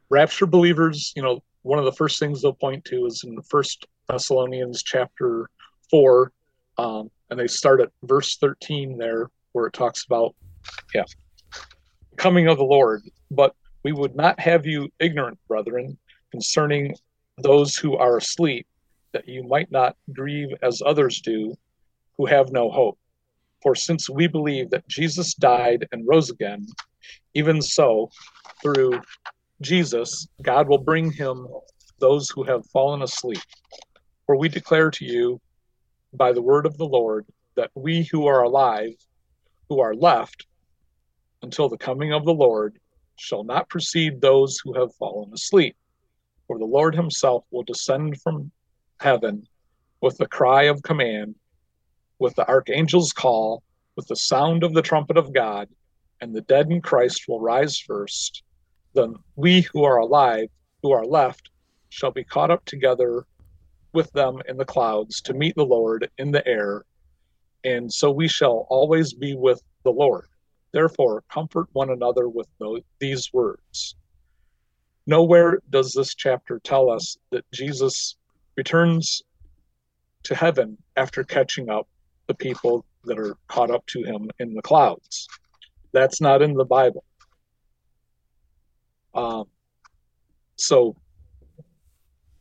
[0.10, 3.86] rapture believers, you know, one of the first things they'll point to is in First
[4.08, 5.50] Thessalonians chapter
[5.90, 6.32] 4,
[6.78, 10.36] um, and they start at verse 13 there, where it talks about,
[10.96, 11.04] yeah,
[12.16, 13.02] coming of the Lord.
[13.30, 15.98] But we would not have you ignorant, brethren,
[16.32, 16.96] concerning
[17.38, 18.68] those who are asleep,
[19.14, 21.56] that you might not grieve as others do,
[22.18, 22.98] who have no hope.
[23.62, 26.66] For since we believe that Jesus died and rose again,
[27.34, 28.10] even so,
[28.62, 29.02] through
[29.62, 31.48] Jesus, God will bring him
[32.00, 33.42] those who have fallen asleep.
[34.26, 35.42] For we declare to you
[36.14, 38.94] by the word of the Lord that we who are alive,
[39.68, 40.46] who are left
[41.42, 42.80] until the coming of the Lord,
[43.18, 45.76] shall not precede those who have fallen asleep.
[46.50, 48.52] For the Lord himself will descend from
[49.00, 49.48] heaven
[50.02, 51.36] with the cry of command,
[52.18, 53.62] with the archangel's call,
[53.96, 55.70] with the sound of the trumpet of God,
[56.20, 58.42] and the dead in Christ will rise first.
[58.96, 60.50] Then we who are alive,
[60.82, 61.52] who are left,
[61.90, 63.28] shall be caught up together
[63.94, 66.84] with them in the clouds to meet the Lord in the air,
[67.64, 70.26] and so we shall always be with the Lord.
[70.72, 72.48] Therefore, comfort one another with
[73.00, 73.96] these words.
[75.08, 78.16] Nowhere does this chapter tell us that Jesus
[78.56, 79.22] returns
[80.24, 81.88] to heaven after catching up
[82.28, 85.28] the people that are caught up to him in the clouds.
[85.94, 87.04] That's not in the Bible.
[89.14, 89.46] Um,
[90.60, 90.96] so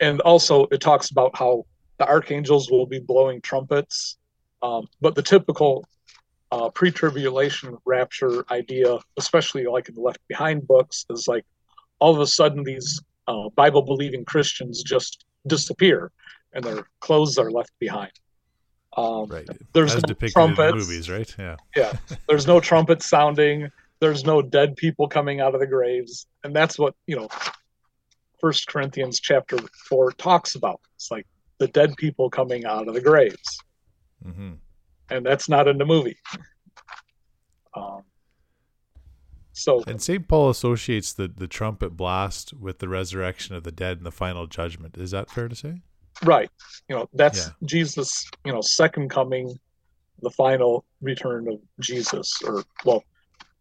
[0.00, 1.64] and also it talks about how
[1.98, 4.18] the archangels will be blowing trumpets
[4.62, 5.86] um, but the typical
[6.50, 11.44] uh, pre-tribulation rapture idea especially like in the left behind books is like
[11.98, 16.10] all of a sudden these uh, bible believing christians just disappear
[16.52, 18.12] and their clothes are left behind.
[18.96, 19.46] Um, right.
[19.74, 20.74] there's As no trumpets.
[20.74, 21.32] movies right?
[21.38, 21.56] Yeah.
[21.76, 21.92] Yeah.
[22.28, 23.70] There's no trumpets sounding.
[24.00, 26.26] There's no dead people coming out of the graves.
[26.42, 27.28] And that's what you know
[28.40, 29.58] First Corinthians chapter
[29.88, 30.80] four talks about.
[30.96, 31.26] It's like
[31.58, 33.58] the dead people coming out of the graves,
[34.24, 34.54] mm-hmm.
[35.10, 36.18] and that's not in the movie.
[37.74, 38.02] Um,
[39.58, 43.98] so, and Saint Paul associates the the trumpet blast with the resurrection of the dead
[43.98, 44.96] and the final judgment.
[44.96, 45.82] Is that fair to say?
[46.24, 46.50] Right.
[46.88, 47.52] You know, that's yeah.
[47.64, 48.28] Jesus.
[48.44, 49.58] You know, second coming,
[50.20, 53.04] the final return of Jesus, or well,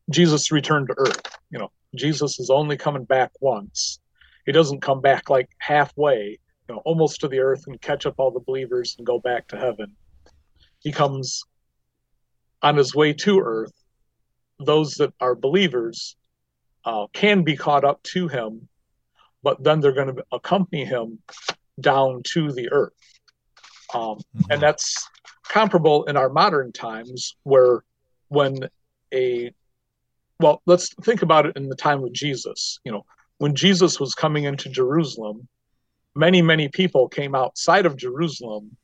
[0.10, 1.21] Jesus returned to earth.
[1.51, 3.99] You know, Jesus is only coming back once
[4.47, 8.15] he doesn't come back like halfway, you know, almost to the earth and catch up
[8.17, 9.93] all the believers and go back to heaven.
[10.79, 11.43] He comes
[12.62, 13.73] on his way to earth.
[14.59, 16.15] Those that are believers
[16.85, 18.67] uh, can be caught up to him,
[19.43, 21.19] but then they're going to accompany him
[21.79, 22.93] down to the earth.
[23.93, 24.51] Um, mm-hmm.
[24.51, 25.07] And that's
[25.47, 27.83] comparable in our modern times where
[28.29, 28.69] when
[29.13, 29.53] a
[30.39, 33.05] well let's think about it in the time of jesus you know
[33.37, 35.47] when Jesus was coming into Jerusalem,
[36.15, 38.75] many, many people came outside of Jerusalem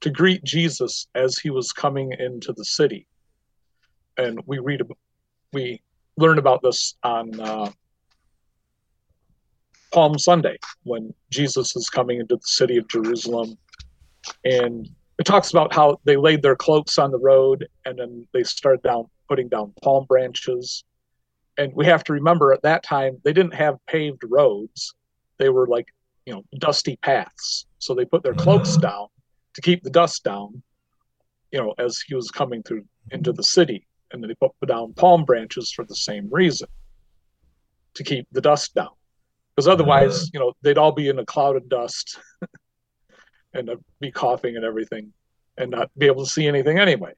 [0.00, 3.06] to greet Jesus as he was coming into the city.
[4.18, 4.82] And we read,
[5.52, 5.80] we
[6.16, 7.70] learn about this on uh,
[9.92, 13.56] Palm Sunday when Jesus is coming into the city of Jerusalem.
[14.44, 14.88] And
[15.18, 18.82] it talks about how they laid their cloaks on the road and then they started
[18.82, 20.84] down putting down palm branches
[21.58, 24.94] and we have to remember at that time they didn't have paved roads
[25.38, 25.86] they were like
[26.26, 29.06] you know dusty paths so they put their cloaks down
[29.54, 30.62] to keep the dust down
[31.52, 33.86] you know, as he was coming through into the city.
[34.12, 36.68] And then they put down palm branches for the same reason
[37.94, 38.90] to keep the dust down.
[39.54, 42.18] Because otherwise, you know, they'd all be in a cloud of dust
[43.54, 45.12] and be coughing and everything
[45.58, 47.12] and not be able to see anything anyway.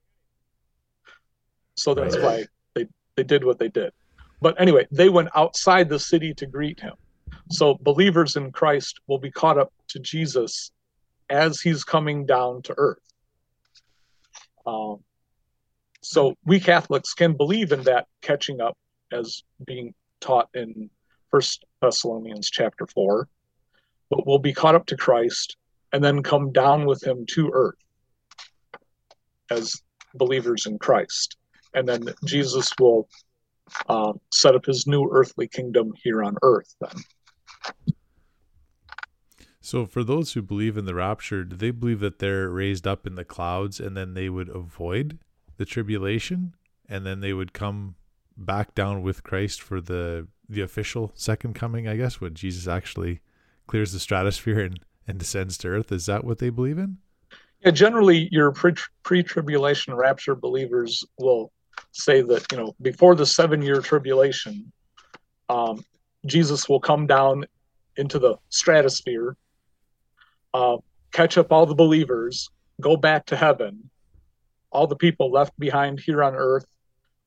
[1.77, 2.87] So that's why they,
[3.17, 3.93] they did what they did.
[4.41, 6.95] But anyway, they went outside the city to greet him.
[7.51, 10.73] So believers in Christ will be caught up to Jesus
[11.31, 12.99] as he's coming down to earth.
[14.67, 14.99] Um,
[16.05, 18.77] so we Catholics can believe in that catching up
[19.13, 20.91] as being taught in
[21.31, 23.29] First Thessalonians chapter four,
[24.11, 25.57] but we'll be caught up to Christ
[25.93, 27.79] and then come down with him to earth
[29.51, 29.81] as
[30.15, 31.37] believers in Christ.
[31.75, 33.09] And then Jesus will
[33.89, 37.03] uh, set up his new earthly kingdom here on earth then.
[39.61, 43.07] So, for those who believe in the rapture, do they believe that they're raised up
[43.07, 45.19] in the clouds and then they would avoid
[45.57, 46.55] the tribulation
[46.89, 47.95] and then they would come
[48.37, 53.21] back down with Christ for the the official second coming, I guess, when Jesus actually
[53.67, 55.91] clears the stratosphere and, and descends to earth?
[55.91, 56.99] Is that what they believe in?
[57.65, 61.51] Yeah, generally, your pre tribulation rapture believers will
[61.93, 64.71] say that, you know, before the seven year tribulation,
[65.49, 65.83] um,
[66.27, 67.47] Jesus will come down
[67.97, 69.37] into the stratosphere
[70.55, 70.77] uh,
[71.13, 72.49] catch up all the believers,
[72.81, 73.91] go back to heaven.
[74.75, 76.67] All the people left behind here on earth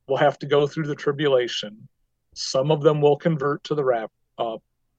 [0.06, 1.88] will have to go through the tribulation.
[2.34, 4.58] Some of them will convert to the rap uh,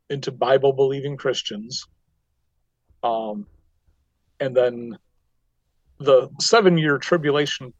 [0.10, 1.86] into Bible believing Christians.
[3.04, 3.46] Um,
[4.42, 4.98] and then
[6.00, 7.74] the seven year tribulation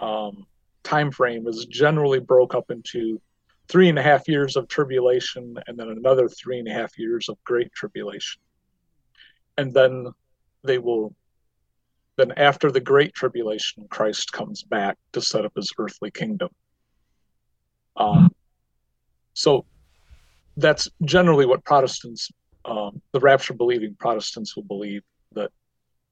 [0.00, 0.46] um,
[0.84, 3.20] time frame is generally broke up into
[3.68, 7.28] three and a half years of tribulation and then another three and a half years
[7.28, 8.40] of great tribulation
[9.58, 10.06] and then
[10.64, 11.14] they will
[12.18, 16.50] then after the great tribulation christ comes back to set up his earthly kingdom.
[17.96, 18.30] Um,
[19.32, 19.64] so
[20.56, 22.30] that's generally what protestants
[22.64, 25.02] um, the rapture believing protestants will believe
[25.32, 25.50] that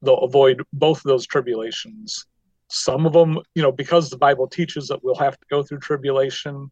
[0.01, 2.25] they'll avoid both of those tribulations.
[2.69, 5.79] Some of them you know because the bible teaches that we'll have to go through
[5.79, 6.71] tribulation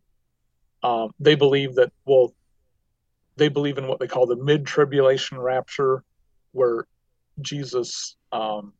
[0.83, 2.33] um, they believe that well
[3.37, 6.03] they believe in what they call the mid tribulation rapture
[6.53, 6.85] where
[7.41, 8.73] Jesus, um,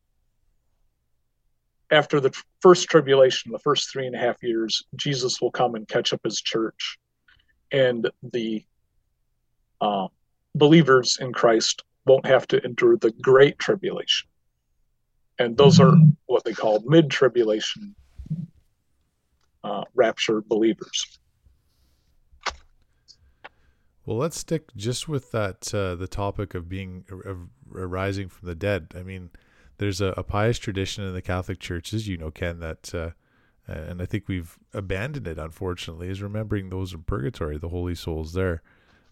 [1.90, 5.86] after the first tribulation, the first three and a half years, Jesus will come and
[5.88, 6.98] catch up his church,
[7.70, 8.64] and the
[9.80, 10.08] uh,
[10.54, 14.28] believers in Christ won't have to endure the great tribulation.
[15.38, 15.94] And those are
[16.26, 17.94] what they call mid tribulation
[19.62, 21.18] uh, rapture believers.
[24.06, 28.54] Well, let's stick just with that uh, the topic of being of rising from the
[28.54, 28.92] dead.
[28.94, 29.30] I mean,
[29.78, 33.10] there's a, a, pious tradition in the Catholic churches, you know, Ken, that uh,
[33.66, 38.32] and I think we've abandoned it unfortunately, is remembering those in purgatory, the holy souls
[38.32, 38.62] there.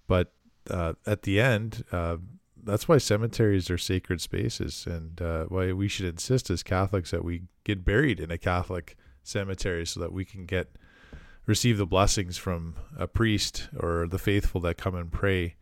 [0.06, 0.32] But
[0.70, 2.18] uh, at the end, uh,
[2.62, 7.24] that's why cemeteries are sacred spaces, and uh, why we should insist as Catholics that
[7.24, 10.76] we get buried in a Catholic cemetery so that we can get
[11.46, 15.56] receive the blessings from a priest or the faithful that come and pray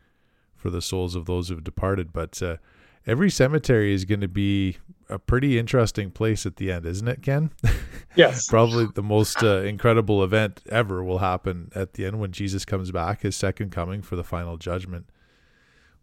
[0.54, 2.12] for the souls of those who've departed.
[2.12, 2.58] But uh,
[3.06, 4.78] every cemetery is going to be
[5.08, 7.50] a pretty interesting place at the end, isn't it, Ken?
[8.14, 8.46] Yes.
[8.50, 12.90] Probably the most uh, incredible event ever will happen at the end when Jesus comes
[12.90, 15.06] back, his second coming for the final judgment.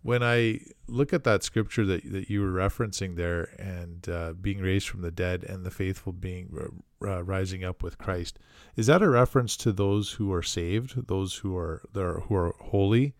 [0.02, 4.60] When I look at that scripture that, that you were referencing there and uh, being
[4.60, 6.72] raised from the dead and the faithful being
[7.02, 8.39] uh, rising up with Christ.
[8.76, 12.56] Is that a reference to those who are saved, those who are there who are
[12.60, 13.14] holy?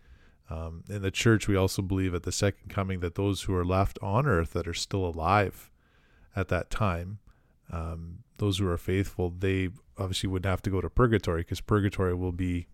[0.50, 3.64] Um, in the church, we also believe at the second coming that those who are
[3.64, 5.70] left on earth that are still alive
[6.34, 7.20] at that time,
[7.70, 12.14] um, those who are faithful, they obviously wouldn't have to go to purgatory because purgatory
[12.14, 12.66] will be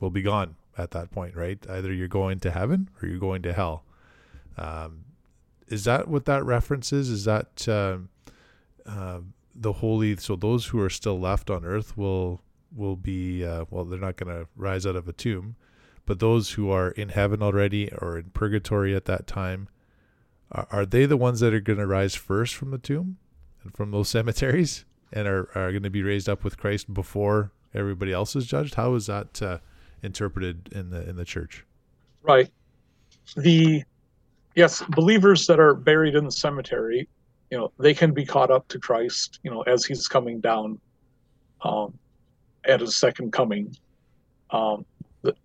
[0.00, 1.58] will be gone at that point, right?
[1.68, 3.84] Either you're going to heaven or you're going to hell.
[4.56, 5.04] Um,
[5.68, 7.10] is that what that reference is?
[7.10, 7.98] Is that uh,
[8.86, 9.20] uh,
[9.54, 12.40] the holy so those who are still left on earth will
[12.74, 15.56] will be uh, well they're not going to rise out of a tomb
[16.06, 19.68] but those who are in heaven already or in purgatory at that time
[20.52, 23.18] are, are they the ones that are going to rise first from the tomb
[23.62, 27.52] and from those cemeteries and are, are going to be raised up with christ before
[27.74, 28.74] everybody else is judged?
[28.74, 29.58] How is that uh,
[30.02, 31.64] interpreted in the in the church?
[32.22, 32.50] Right.
[33.36, 33.82] The
[34.54, 37.08] yes believers that are buried in the cemetery
[37.50, 40.78] you know they can be caught up to Christ you know as he's coming down
[41.62, 41.98] um,
[42.64, 43.74] at his second coming.
[44.50, 44.84] Um,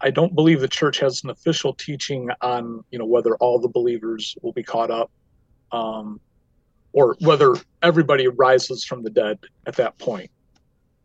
[0.01, 3.69] I don't believe the church has an official teaching on you know whether all the
[3.69, 5.11] believers will be caught up
[5.71, 6.19] um,
[6.93, 10.30] or whether everybody rises from the dead at that point.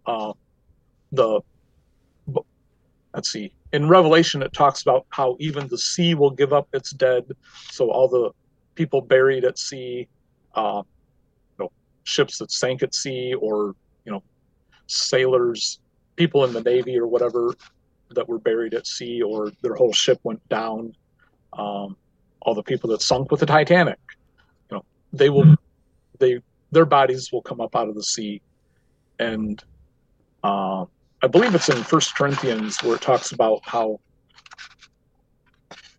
[0.06, 0.32] Uh,
[1.12, 1.40] the
[3.14, 6.90] let's see in revelation it talks about how even the sea will give up its
[6.90, 7.24] dead
[7.70, 8.30] so all the
[8.74, 10.08] people buried at sea
[10.54, 10.82] uh,
[11.58, 11.72] you know,
[12.02, 14.22] ships that sank at sea or you know
[14.86, 15.78] sailors
[16.16, 17.54] people in the navy or whatever
[18.10, 20.94] that were buried at sea or their whole ship went down
[21.54, 21.96] um,
[22.42, 23.98] all the people that sunk with the titanic
[24.70, 25.54] you know they will mm-hmm.
[26.18, 26.40] they
[26.74, 28.42] their bodies will come up out of the sea.
[29.18, 29.62] And
[30.42, 30.84] uh,
[31.22, 34.00] I believe it's in First Corinthians where it talks about how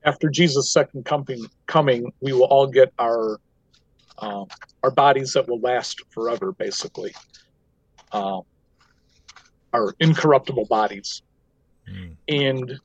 [0.04, 3.40] after Jesus' second coming, coming, we will all get our
[4.20, 4.46] uh,
[4.84, 7.14] our bodies that will last forever, basically,
[8.14, 8.40] uh,
[9.74, 11.22] our incorruptible bodies,
[11.90, 12.16] mm.
[12.28, 12.80] and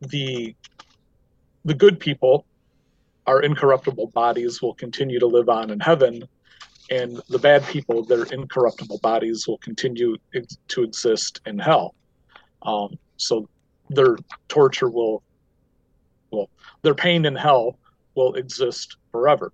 [0.00, 0.54] the
[1.64, 2.46] the good people,
[3.26, 6.22] our incorruptible bodies will continue to live on in heaven,
[6.90, 10.16] and the bad people, their incorruptible bodies will continue
[10.68, 11.94] to exist in hell.
[12.62, 13.48] Um, so
[13.90, 14.16] their
[14.48, 15.22] torture will,
[16.30, 16.48] well,
[16.82, 17.78] their pain in hell
[18.14, 19.52] will exist forever.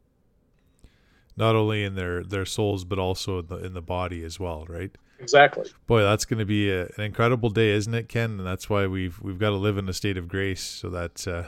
[1.36, 4.66] Not only in their their souls, but also in the in the body as well,
[4.68, 4.96] right?
[5.24, 5.70] Exactly.
[5.86, 8.32] Boy, that's going to be a, an incredible day, isn't it, Ken?
[8.32, 11.26] And that's why we've we've got to live in a state of grace, so that
[11.26, 11.44] uh,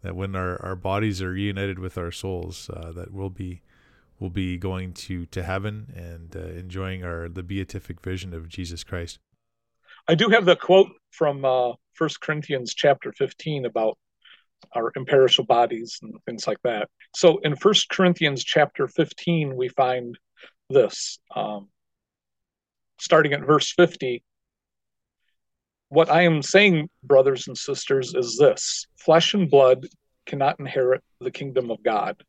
[0.00, 3.60] that when our, our bodies are reunited with our souls, uh, that we'll be
[4.18, 8.82] we'll be going to to heaven and uh, enjoying our the beatific vision of Jesus
[8.82, 9.18] Christ.
[10.08, 13.98] I do have the quote from uh, First Corinthians chapter 15 about
[14.74, 16.88] our imperishable bodies and things like that.
[17.14, 20.18] So in First Corinthians chapter 15, we find
[20.70, 21.68] this, um,
[22.98, 24.22] starting at verse 50.
[25.88, 29.86] What I am saying, brothers and sisters, is this flesh and blood
[30.26, 32.22] cannot inherit the kingdom of God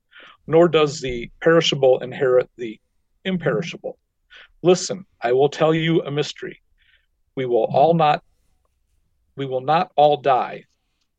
[0.47, 2.79] nor does the perishable inherit the
[3.23, 3.97] imperishable.
[4.61, 6.61] Listen, I will tell you a mystery.
[7.35, 8.23] We will all not
[9.35, 10.65] we will not all die,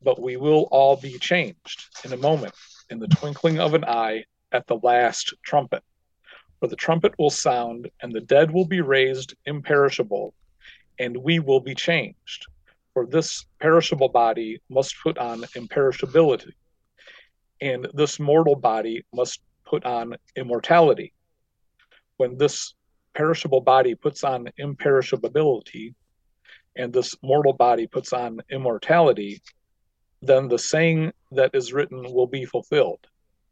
[0.01, 2.53] but we will all be changed in a moment,
[2.89, 4.23] in the twinkling of an eye,
[4.53, 5.83] at the last trumpet.
[6.59, 10.33] For the trumpet will sound, and the dead will be raised imperishable,
[10.99, 12.45] and we will be changed.
[12.93, 16.53] For this perishable body must put on imperishability,
[17.61, 21.13] and this mortal body must put on immortality.
[22.17, 22.73] When this
[23.13, 25.93] perishable body puts on imperishability,
[26.77, 29.41] and this mortal body puts on immortality,
[30.21, 33.07] then the saying that is written will be fulfilled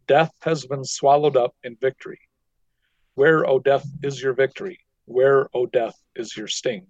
[0.07, 2.19] Death has been swallowed up in victory.
[3.15, 4.79] Where, O death, is your victory?
[5.05, 6.87] Where, O death, is your sting?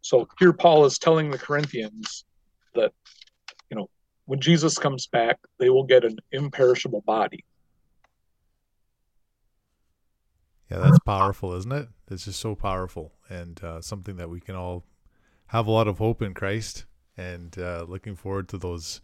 [0.00, 2.24] So here Paul is telling the Corinthians
[2.74, 2.92] that
[3.70, 3.88] you know,
[4.26, 7.44] when Jesus comes back, they will get an imperishable body.
[10.70, 11.88] Yeah, that's powerful, isn't it?
[12.10, 14.84] It's just so powerful and uh, something that we can all
[15.48, 19.00] have a lot of hope in Christ and uh, looking forward to those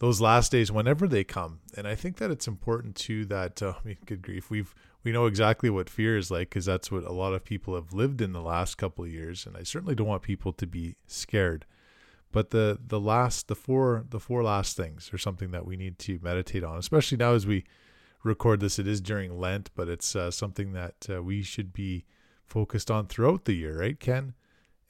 [0.00, 1.60] those last days whenever they come.
[1.76, 4.74] And I think that it's important too that uh, I mean, good grief, we've
[5.04, 7.92] we know exactly what fear is like because that's what a lot of people have
[7.92, 10.96] lived in the last couple of years, and I certainly don't want people to be
[11.06, 11.64] scared.
[12.32, 15.98] But the the last the four the four last things are something that we need
[16.00, 17.64] to meditate on, especially now as we
[18.24, 18.78] record this.
[18.78, 22.04] It is during Lent, but it's uh, something that uh, we should be
[22.46, 24.34] focused on throughout the year, right, Ken?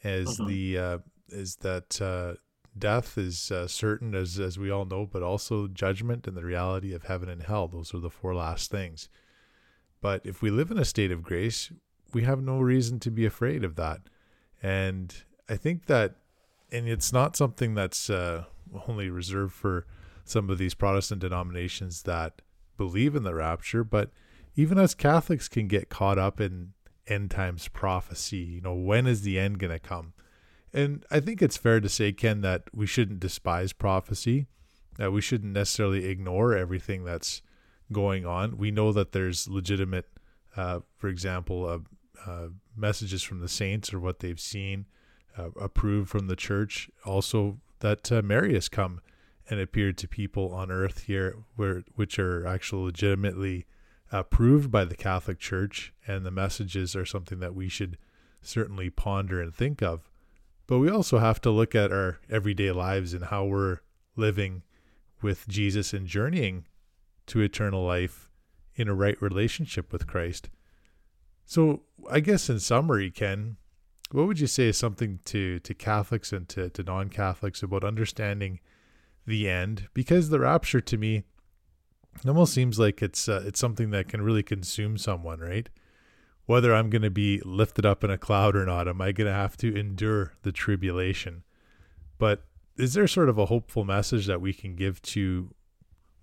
[0.02, 0.46] As mm-hmm.
[0.46, 0.98] the uh,
[1.28, 2.34] is that uh,
[2.79, 6.93] death is uh, certain, as as we all know, but also judgment and the reality
[6.93, 7.68] of heaven and hell.
[7.68, 9.09] Those are the four last things.
[10.01, 11.71] But if we live in a state of grace,
[12.12, 14.01] we have no reason to be afraid of that.
[14.62, 15.14] And
[15.49, 16.16] I think that
[16.73, 18.45] and it's not something that's uh,
[18.89, 19.87] only reserved for
[20.25, 22.43] some of these Protestant denominations that
[22.77, 24.11] believe in the rapture, but
[24.55, 26.73] even as Catholics can get caught up in
[27.11, 28.39] end times prophecy.
[28.39, 30.12] You know, when is the end going to come?
[30.73, 34.47] And I think it's fair to say, Ken, that we shouldn't despise prophecy.
[34.99, 37.43] That we shouldn't necessarily ignore everything that's
[37.93, 38.57] going on.
[38.57, 40.07] We know that there's legitimate,
[40.57, 44.87] uh, for example, uh, uh, messages from the saints or what they've seen
[45.37, 46.91] uh, approved from the church.
[47.05, 49.01] Also, that uh, Mary has come
[49.49, 53.66] and appeared to people on earth here, where which are actually legitimately
[54.12, 57.97] approved by the Catholic Church, and the messages are something that we should
[58.43, 60.09] certainly ponder and think of.
[60.71, 63.81] But we also have to look at our everyday lives and how we're
[64.14, 64.62] living
[65.21, 66.64] with Jesus and journeying
[67.27, 68.31] to eternal life
[68.77, 70.49] in a right relationship with Christ.
[71.45, 73.57] So, I guess in summary, Ken,
[74.12, 77.83] what would you say is something to to Catholics and to, to non Catholics about
[77.83, 78.61] understanding
[79.27, 79.89] the end?
[79.93, 81.25] Because the rapture to me
[82.25, 85.68] almost seems like it's uh, it's something that can really consume someone, right?
[86.51, 89.28] Whether I'm going to be lifted up in a cloud or not, am I going
[89.28, 91.44] to have to endure the tribulation?
[92.18, 92.42] But
[92.76, 95.55] is there sort of a hopeful message that we can give to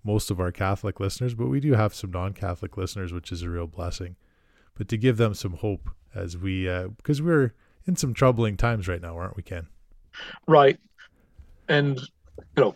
[0.04, 1.32] most of our Catholic listeners?
[1.32, 4.16] But we do have some non-Catholic listeners, which is a real blessing.
[4.74, 7.54] But to give them some hope as we, uh, because we're
[7.86, 9.66] in some troubling times right now, aren't we, Ken?
[10.46, 10.78] Right.
[11.70, 12.74] And, you know,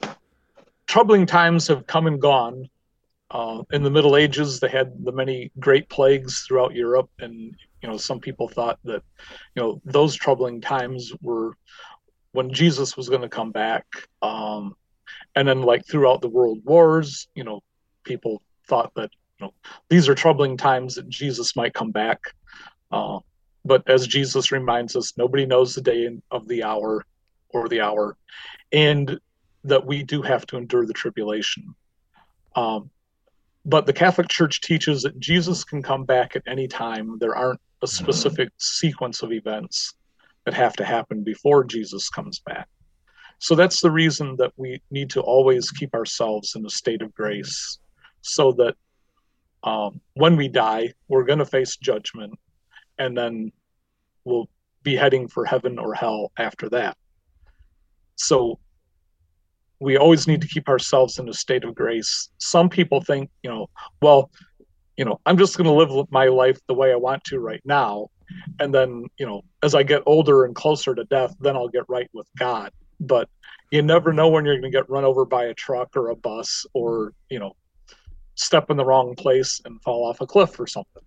[0.86, 2.70] troubling times have come and gone.
[3.32, 7.88] Uh, in the Middle Ages, they had the many great plagues throughout Europe, and you
[7.88, 9.02] know some people thought that
[9.54, 11.56] you know those troubling times were
[12.32, 13.86] when Jesus was going to come back.
[14.20, 14.74] Um,
[15.34, 17.62] and then, like throughout the world wars, you know,
[18.04, 19.10] people thought that
[19.40, 19.54] you know
[19.88, 22.20] these are troubling times that Jesus might come back.
[22.90, 23.18] Uh,
[23.64, 27.06] but as Jesus reminds us, nobody knows the day of the hour
[27.48, 28.18] or the hour,
[28.72, 29.18] and
[29.64, 31.74] that we do have to endure the tribulation.
[32.54, 32.90] Um,
[33.64, 37.18] but the Catholic Church teaches that Jesus can come back at any time.
[37.18, 39.94] There aren't a specific sequence of events
[40.44, 42.68] that have to happen before Jesus comes back.
[43.38, 47.14] So that's the reason that we need to always keep ourselves in a state of
[47.14, 47.78] grace
[48.20, 48.76] so that
[49.64, 52.38] um, when we die, we're going to face judgment
[52.98, 53.52] and then
[54.24, 54.48] we'll
[54.82, 56.96] be heading for heaven or hell after that.
[58.16, 58.58] So
[59.82, 62.30] we always need to keep ourselves in a state of grace.
[62.38, 63.68] Some people think, you know,
[64.00, 64.30] well,
[64.96, 67.60] you know, I'm just going to live my life the way I want to right
[67.64, 68.08] now.
[68.60, 71.84] And then, you know, as I get older and closer to death, then I'll get
[71.88, 72.70] right with God.
[73.00, 73.28] But
[73.72, 76.16] you never know when you're going to get run over by a truck or a
[76.16, 77.56] bus or, you know,
[78.36, 81.02] step in the wrong place and fall off a cliff or something.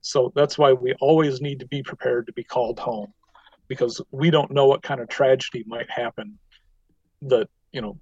[0.00, 3.12] So that's why we always need to be prepared to be called home
[3.68, 6.38] because we don't know what kind of tragedy might happen
[7.22, 7.98] that, you know,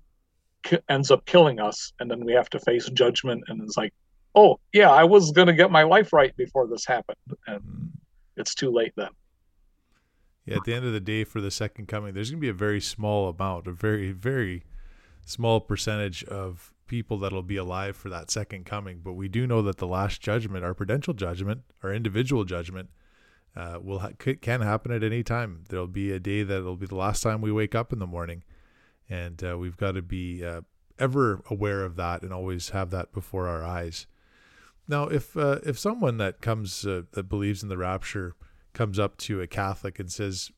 [0.88, 3.92] ends up killing us and then we have to face judgment and it's like
[4.34, 7.88] oh yeah i was going to get my life right before this happened and mm.
[8.36, 9.10] it's too late then
[10.46, 12.48] yeah at the end of the day for the second coming there's going to be
[12.48, 14.64] a very small amount a very very
[15.24, 19.62] small percentage of people that'll be alive for that second coming but we do know
[19.62, 22.90] that the last judgment our prudential judgment our individual judgment
[23.56, 26.94] uh, will ha- can happen at any time there'll be a day that'll be the
[26.94, 28.42] last time we wake up in the morning
[29.08, 30.62] and uh, we've got to be uh,
[30.98, 34.06] ever aware of that and always have that before our eyes.
[34.86, 38.34] Now, if uh, if someone that comes uh, that believes in the rapture
[38.72, 40.50] comes up to a Catholic and says,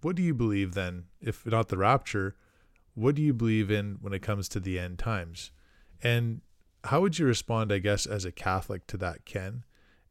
[0.00, 1.04] "What do you believe then?
[1.20, 2.36] If not the rapture,
[2.94, 5.52] what do you believe in when it comes to the end times?"
[6.02, 6.40] And
[6.84, 9.64] how would you respond, I guess, as a Catholic to that, Ken?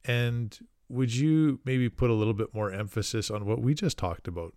[0.06, 0.58] And
[0.90, 4.54] would you maybe put a little bit more emphasis on what we just talked about,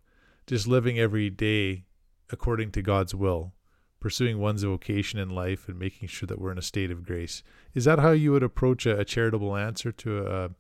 [0.47, 1.85] just living every day
[2.31, 3.53] according to God's will,
[4.01, 7.43] pursuing one's vocation in life and making sure that we're in a state of grace.
[7.75, 10.51] Is that how you would approach a, a charitable answer to a,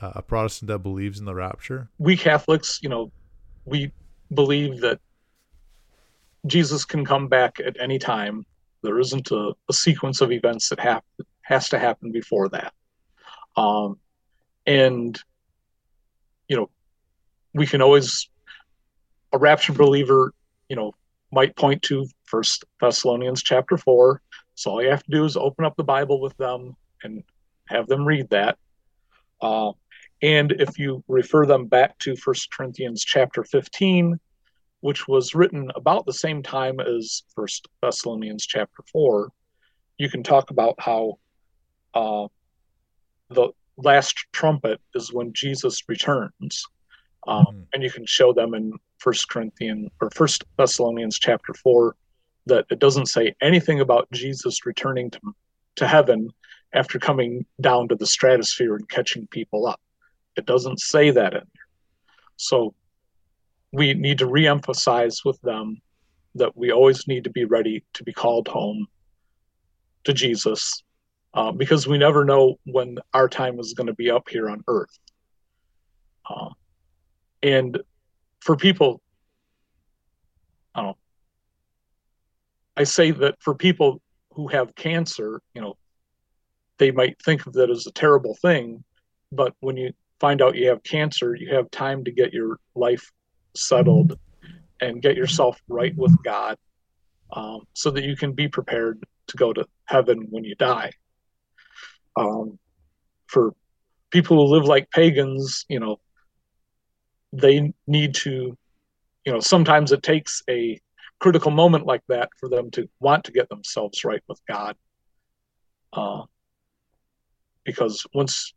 [0.00, 1.88] a Protestant that believes in the rapture?
[1.98, 3.12] We Catholics, you know,
[3.64, 3.92] we
[4.32, 5.00] believe that
[6.46, 8.46] Jesus can come back at any time.
[8.82, 11.02] There isn't a, a sequence of events that
[11.42, 12.72] has to happen before that.
[13.56, 13.98] Um,
[14.66, 15.20] and,
[16.48, 16.70] you know,
[17.52, 18.28] we can always,
[19.32, 20.32] a rapture believer,
[20.68, 20.94] you know,
[21.32, 24.22] might point to First Thessalonians chapter four.
[24.54, 27.22] So all you have to do is open up the Bible with them and
[27.68, 28.58] have them read that.
[29.40, 29.72] Uh,
[30.22, 34.18] and if you refer them back to First Corinthians chapter 15,
[34.80, 39.30] which was written about the same time as First Thessalonians chapter 4,
[39.98, 41.18] you can talk about how
[41.94, 42.26] uh,
[43.30, 46.66] the last trumpet is when Jesus returns.
[47.26, 47.60] Um, mm-hmm.
[47.72, 51.96] And you can show them in First Corinthians or First Thessalonians chapter four
[52.46, 55.20] that it doesn't say anything about Jesus returning to
[55.76, 56.30] to heaven
[56.74, 59.80] after coming down to the stratosphere and catching people up.
[60.36, 61.66] It doesn't say that in there.
[62.36, 62.74] So
[63.72, 65.80] we need to reemphasize with them
[66.34, 68.86] that we always need to be ready to be called home
[70.04, 70.82] to Jesus
[71.34, 74.62] uh, because we never know when our time is going to be up here on
[74.68, 74.98] earth.
[76.28, 76.50] Uh,
[77.42, 77.78] and
[78.40, 79.00] for people,
[80.74, 80.96] I don't
[82.76, 84.00] I say that for people
[84.32, 85.76] who have cancer, you know,
[86.78, 88.82] they might think of that as a terrible thing,
[89.32, 93.10] but when you find out you have cancer, you have time to get your life
[93.54, 94.18] settled
[94.80, 96.56] and get yourself right with God
[97.32, 100.90] um, so that you can be prepared to go to heaven when you die.
[102.16, 102.58] Um,
[103.26, 103.52] for
[104.10, 106.00] people who live like pagans, you know,
[107.32, 108.56] they need to,
[109.24, 110.80] you know, sometimes it takes a
[111.20, 114.76] critical moment like that for them to want to get themselves right with God.
[115.92, 116.22] uh,
[117.64, 118.54] because once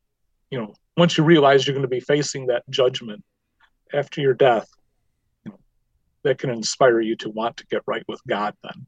[0.49, 3.23] you know once you realize you're going to be facing that judgment
[3.93, 4.67] after your death,
[5.45, 5.59] you know,
[6.23, 8.85] that can inspire you to want to get right with God then.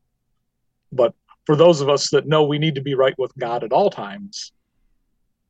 [0.91, 1.13] But
[1.45, 3.89] for those of us that know we need to be right with God at all
[3.89, 4.51] times,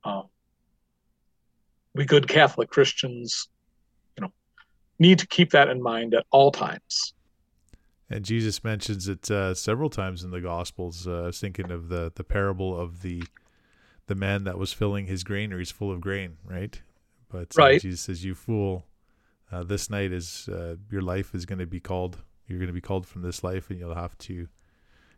[0.03, 0.23] um,
[1.93, 3.49] we good Catholic Christians,
[4.99, 7.13] need to keep that in mind at all times.
[8.09, 11.07] And Jesus mentions it uh, several times in the Gospels.
[11.07, 13.23] Uh, I was thinking of the the parable of the
[14.07, 16.79] the man that was filling his granaries full of grain, right?
[17.31, 17.81] But uh, right.
[17.81, 18.85] Jesus says, "You fool!
[19.51, 22.19] Uh, this night is uh, your life is going to be called.
[22.47, 24.47] You're going to be called from this life, and you'll have to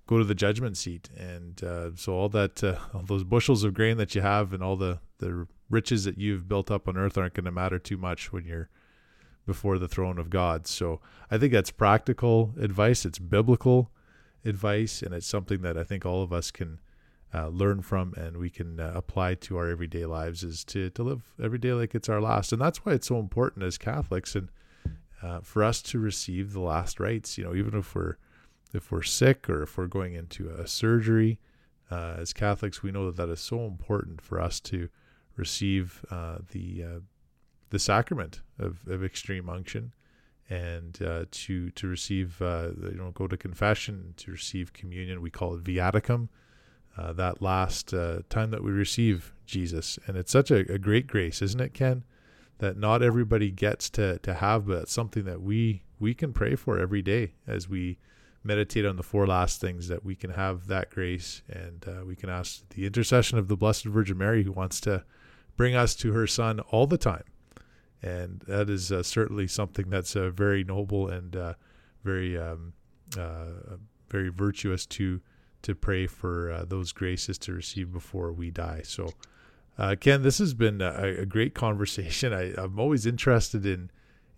[0.05, 1.09] go to the judgment seat.
[1.17, 2.63] And uh, so all that,
[2.93, 6.47] all those bushels of grain that you have, and all the the riches that you've
[6.47, 8.69] built up on earth aren't going to matter too much when you're."
[9.47, 10.67] Before the throne of God.
[10.67, 10.99] So
[11.31, 13.05] I think that's practical advice.
[13.05, 13.89] It's biblical
[14.45, 16.79] advice, and it's something that I think all of us can
[17.33, 21.03] uh, learn from and we can uh, apply to our everyday lives is to, to
[21.03, 22.51] live every day like it's our last.
[22.51, 24.49] And that's why it's so important as Catholics and
[25.23, 28.17] uh, for us to receive the last rites, you know, even if we're,
[28.73, 31.39] if we're sick or if we're going into a surgery,
[31.89, 34.89] uh, as Catholics, we know that that is so important for us to
[35.37, 36.99] receive uh, the uh,
[37.69, 39.93] the sacrament of, of extreme unction
[40.49, 45.21] and uh, to to receive uh, you know go to confession to receive communion.
[45.21, 46.29] We call it viaticum
[46.97, 49.99] uh, that last uh, time that we receive Jesus.
[50.07, 52.03] And it's such a, a, great grace isn't it Ken?
[52.59, 56.55] That not everybody gets to to have but it's something that we we can pray
[56.55, 57.97] for every day as we
[58.43, 61.41] meditate on the four last things that we can have that grace.
[61.49, 65.03] And uh, we can ask the intercession of the blessed virgin mary who wants to
[65.57, 67.23] bring us to her son all the time
[68.01, 71.53] and that is uh, certainly something that's uh, very noble and uh,
[72.03, 72.73] very um,
[73.17, 73.77] uh,
[74.09, 75.21] very virtuous to
[75.63, 78.81] to pray for uh, those graces to receive before we die.
[78.83, 79.09] So,
[79.77, 82.31] uh, Ken, this has been a, a great conversation.
[82.33, 83.89] I, am always interested in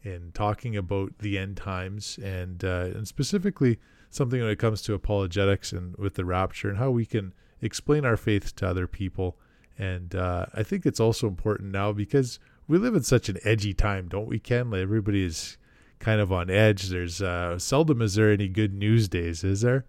[0.01, 3.79] in talking about the end times and and specifically
[4.09, 8.05] something when it comes to apologetics and with the rapture and how we can explain
[8.05, 9.37] our faith to other people.
[9.77, 12.39] And I think it's also important now because
[12.69, 14.69] we live in such an edgy time, don't we, Ken?
[14.69, 15.57] Like everybody is
[15.97, 16.89] kind of on edge.
[16.89, 19.85] There's uh, seldom is there any good news days, is there?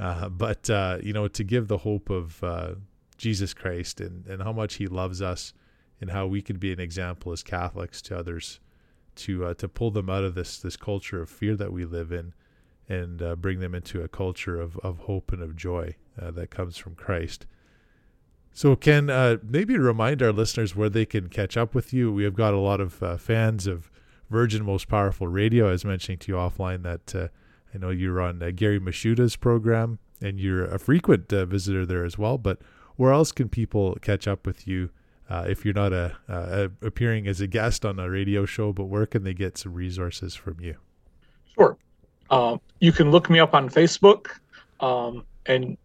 [0.00, 2.74] Uh, but uh, you know, to give the hope of uh,
[3.16, 5.54] Jesus Christ and and how much He loves us,
[6.00, 8.58] and how we could be an example as Catholics to others,
[9.14, 12.10] to uh, to pull them out of this this culture of fear that we live
[12.10, 12.34] in,
[12.88, 16.76] and uh, bring them into a culture of of hope and of joy that comes
[16.76, 17.46] from Christ.
[18.56, 22.10] So, Ken, uh, maybe remind our listeners where they can catch up with you.
[22.10, 23.90] We have got a lot of uh, fans of
[24.30, 25.68] Virgin Most Powerful Radio.
[25.68, 27.28] I was mentioning to you offline that uh,
[27.74, 32.02] I know you're on uh, Gary Michuta's program and you're a frequent uh, visitor there
[32.02, 32.38] as well.
[32.38, 32.62] But
[32.96, 34.88] where else can people catch up with you
[35.28, 38.72] uh, if you're not a, appearing as a guest on a radio show?
[38.72, 40.76] But where can they get some resources from you?
[41.54, 41.76] Sure.
[42.80, 44.28] you can look me up on Facebook.
[44.80, 45.76] Um, and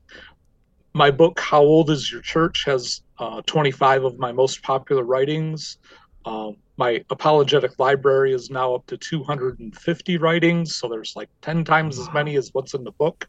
[0.94, 5.78] my book how old is your church has uh, 25 of my most popular writings.
[6.26, 11.98] Um, my apologetic library is now up to 250 writings so there's like 10 times
[11.98, 13.28] as many as what's in the book.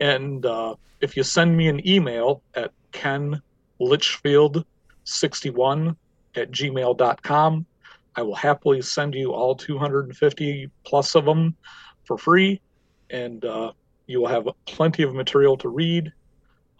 [0.00, 3.40] And uh, if you send me an email at ken
[3.80, 4.64] litchfield
[5.04, 5.96] 61
[6.36, 7.66] at gmail.com
[8.16, 11.56] i will happily send you all 250 plus of them
[12.04, 12.60] for free.
[13.10, 13.72] And uh,
[14.06, 16.12] you will have plenty of material to read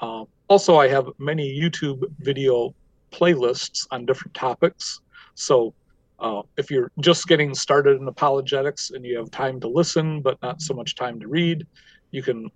[0.03, 2.75] um, also, I have many YouTube video
[3.13, 5.01] playlists on different topics.
[5.35, 5.73] So
[6.19, 10.43] uh, if you're just getting started in apologetics and you have time to listen but
[10.43, 11.67] not so much time to read,
[12.11, 12.51] you can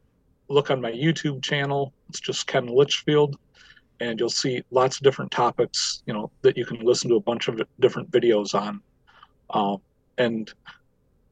[0.48, 1.92] look on my YouTube channel.
[2.08, 3.36] It's just Ken Litchfield,
[4.00, 6.02] and you'll see lots of different topics.
[6.06, 8.80] You know that you can listen to a bunch of different videos on,
[9.50, 9.76] uh,
[10.18, 10.52] and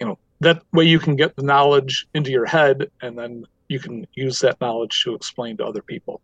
[0.01, 3.79] you know that way you can get the knowledge into your head, and then you
[3.79, 6.21] can use that knowledge to explain to other people.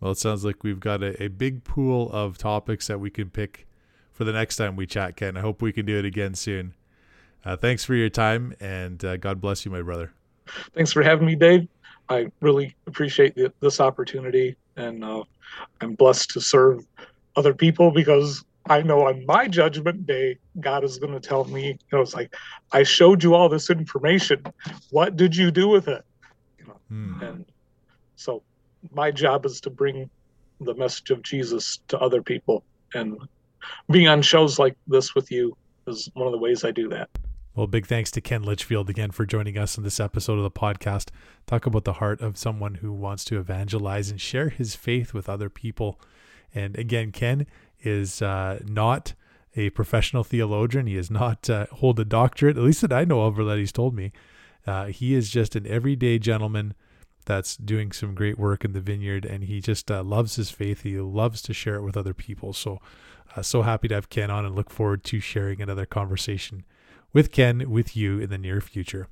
[0.00, 3.30] Well, it sounds like we've got a, a big pool of topics that we can
[3.30, 3.66] pick
[4.12, 5.36] for the next time we chat, Ken.
[5.36, 6.74] I hope we can do it again soon.
[7.44, 10.12] Uh, thanks for your time, and uh, God bless you, my brother.
[10.74, 11.68] Thanks for having me, Dave.
[12.08, 15.24] I really appreciate the, this opportunity, and uh,
[15.80, 16.86] I'm blessed to serve
[17.36, 21.66] other people because I know on my judgment day, God is going to tell me,
[21.68, 22.34] you know, it's like,
[22.72, 24.42] I showed you all this information.
[24.90, 26.04] What did you do with it?
[26.58, 27.22] You know, hmm.
[27.22, 27.44] and
[28.16, 28.42] so
[28.92, 30.10] my job is to bring
[30.60, 32.64] the message of Jesus to other people.
[32.94, 33.18] And
[33.90, 35.56] being on shows like this with you
[35.86, 37.10] is one of the ways I do that.
[37.54, 40.50] Well, big thanks to Ken Litchfield again for joining us in this episode of the
[40.50, 41.08] podcast.
[41.46, 45.28] Talk about the heart of someone who wants to evangelize and share his faith with
[45.28, 45.98] other people.
[46.54, 47.46] And again, Ken
[47.86, 49.14] is uh, not
[49.54, 50.86] a professional theologian.
[50.86, 53.58] He is not uh, hold a doctorate, at least that I know of, or that
[53.58, 54.12] he's told me.
[54.66, 56.74] Uh, he is just an everyday gentleman
[57.24, 60.82] that's doing some great work in the vineyard, and he just uh, loves his faith.
[60.82, 62.52] He loves to share it with other people.
[62.52, 62.80] So,
[63.34, 66.64] uh, so happy to have Ken on, and look forward to sharing another conversation
[67.12, 69.08] with Ken with you in the near future.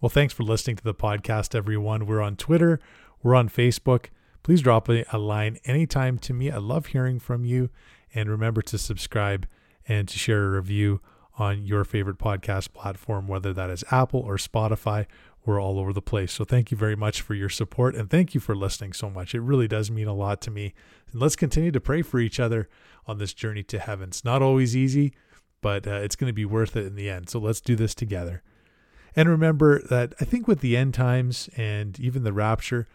[0.00, 2.06] Well, thanks for listening to the podcast, everyone.
[2.06, 2.80] We're on Twitter,
[3.22, 4.06] we're on Facebook.
[4.42, 6.50] Please drop a, a line anytime to me.
[6.50, 7.70] I love hearing from you.
[8.14, 9.46] And remember to subscribe
[9.88, 11.00] and to share a review
[11.38, 15.06] on your favorite podcast platform, whether that is Apple or Spotify.
[15.44, 16.32] We're all over the place.
[16.32, 19.34] So thank you very much for your support and thank you for listening so much.
[19.34, 20.72] It really does mean a lot to me.
[21.10, 22.68] And let's continue to pray for each other
[23.06, 24.10] on this journey to heaven.
[24.10, 25.14] It's not always easy,
[25.60, 27.28] but uh, it's going to be worth it in the end.
[27.28, 28.42] So let's do this together.
[29.16, 32.86] And remember that I think with the end times and even the rapture,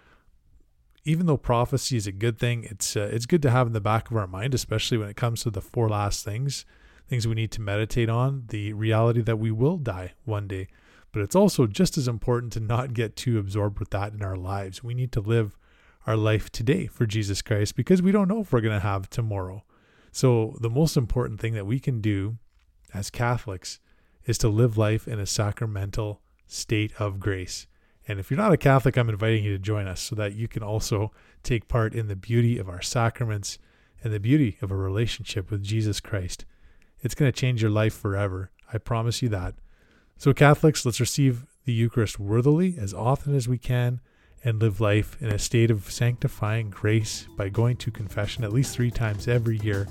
[1.07, 3.79] even though prophecy is a good thing, it's uh, it's good to have in the
[3.79, 6.65] back of our mind, especially when it comes to the four last things,
[7.07, 10.67] things we need to meditate on, the reality that we will die one day.
[11.13, 14.35] But it's also just as important to not get too absorbed with that in our
[14.35, 14.83] lives.
[14.83, 15.57] We need to live
[16.05, 19.09] our life today for Jesus Christ because we don't know if we're going to have
[19.09, 19.63] tomorrow.
[20.11, 22.37] So the most important thing that we can do
[22.93, 23.79] as Catholics
[24.25, 27.65] is to live life in a sacramental state of grace.
[28.07, 30.47] And if you're not a Catholic, I'm inviting you to join us so that you
[30.47, 31.11] can also
[31.43, 33.59] take part in the beauty of our sacraments
[34.03, 36.45] and the beauty of a relationship with Jesus Christ.
[37.01, 38.51] It's going to change your life forever.
[38.71, 39.55] I promise you that.
[40.17, 43.99] So, Catholics, let's receive the Eucharist worthily as often as we can
[44.43, 48.73] and live life in a state of sanctifying grace by going to confession at least
[48.73, 49.87] three times every year,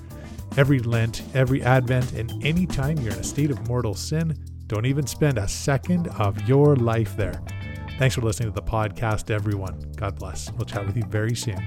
[0.57, 4.35] every Lent, every Advent, and any time you're in a state of mortal sin.
[4.67, 7.41] Don't even spend a second of your life there.
[7.97, 9.91] Thanks for listening to the podcast, everyone.
[9.95, 10.51] God bless.
[10.51, 11.57] We'll chat with you very soon.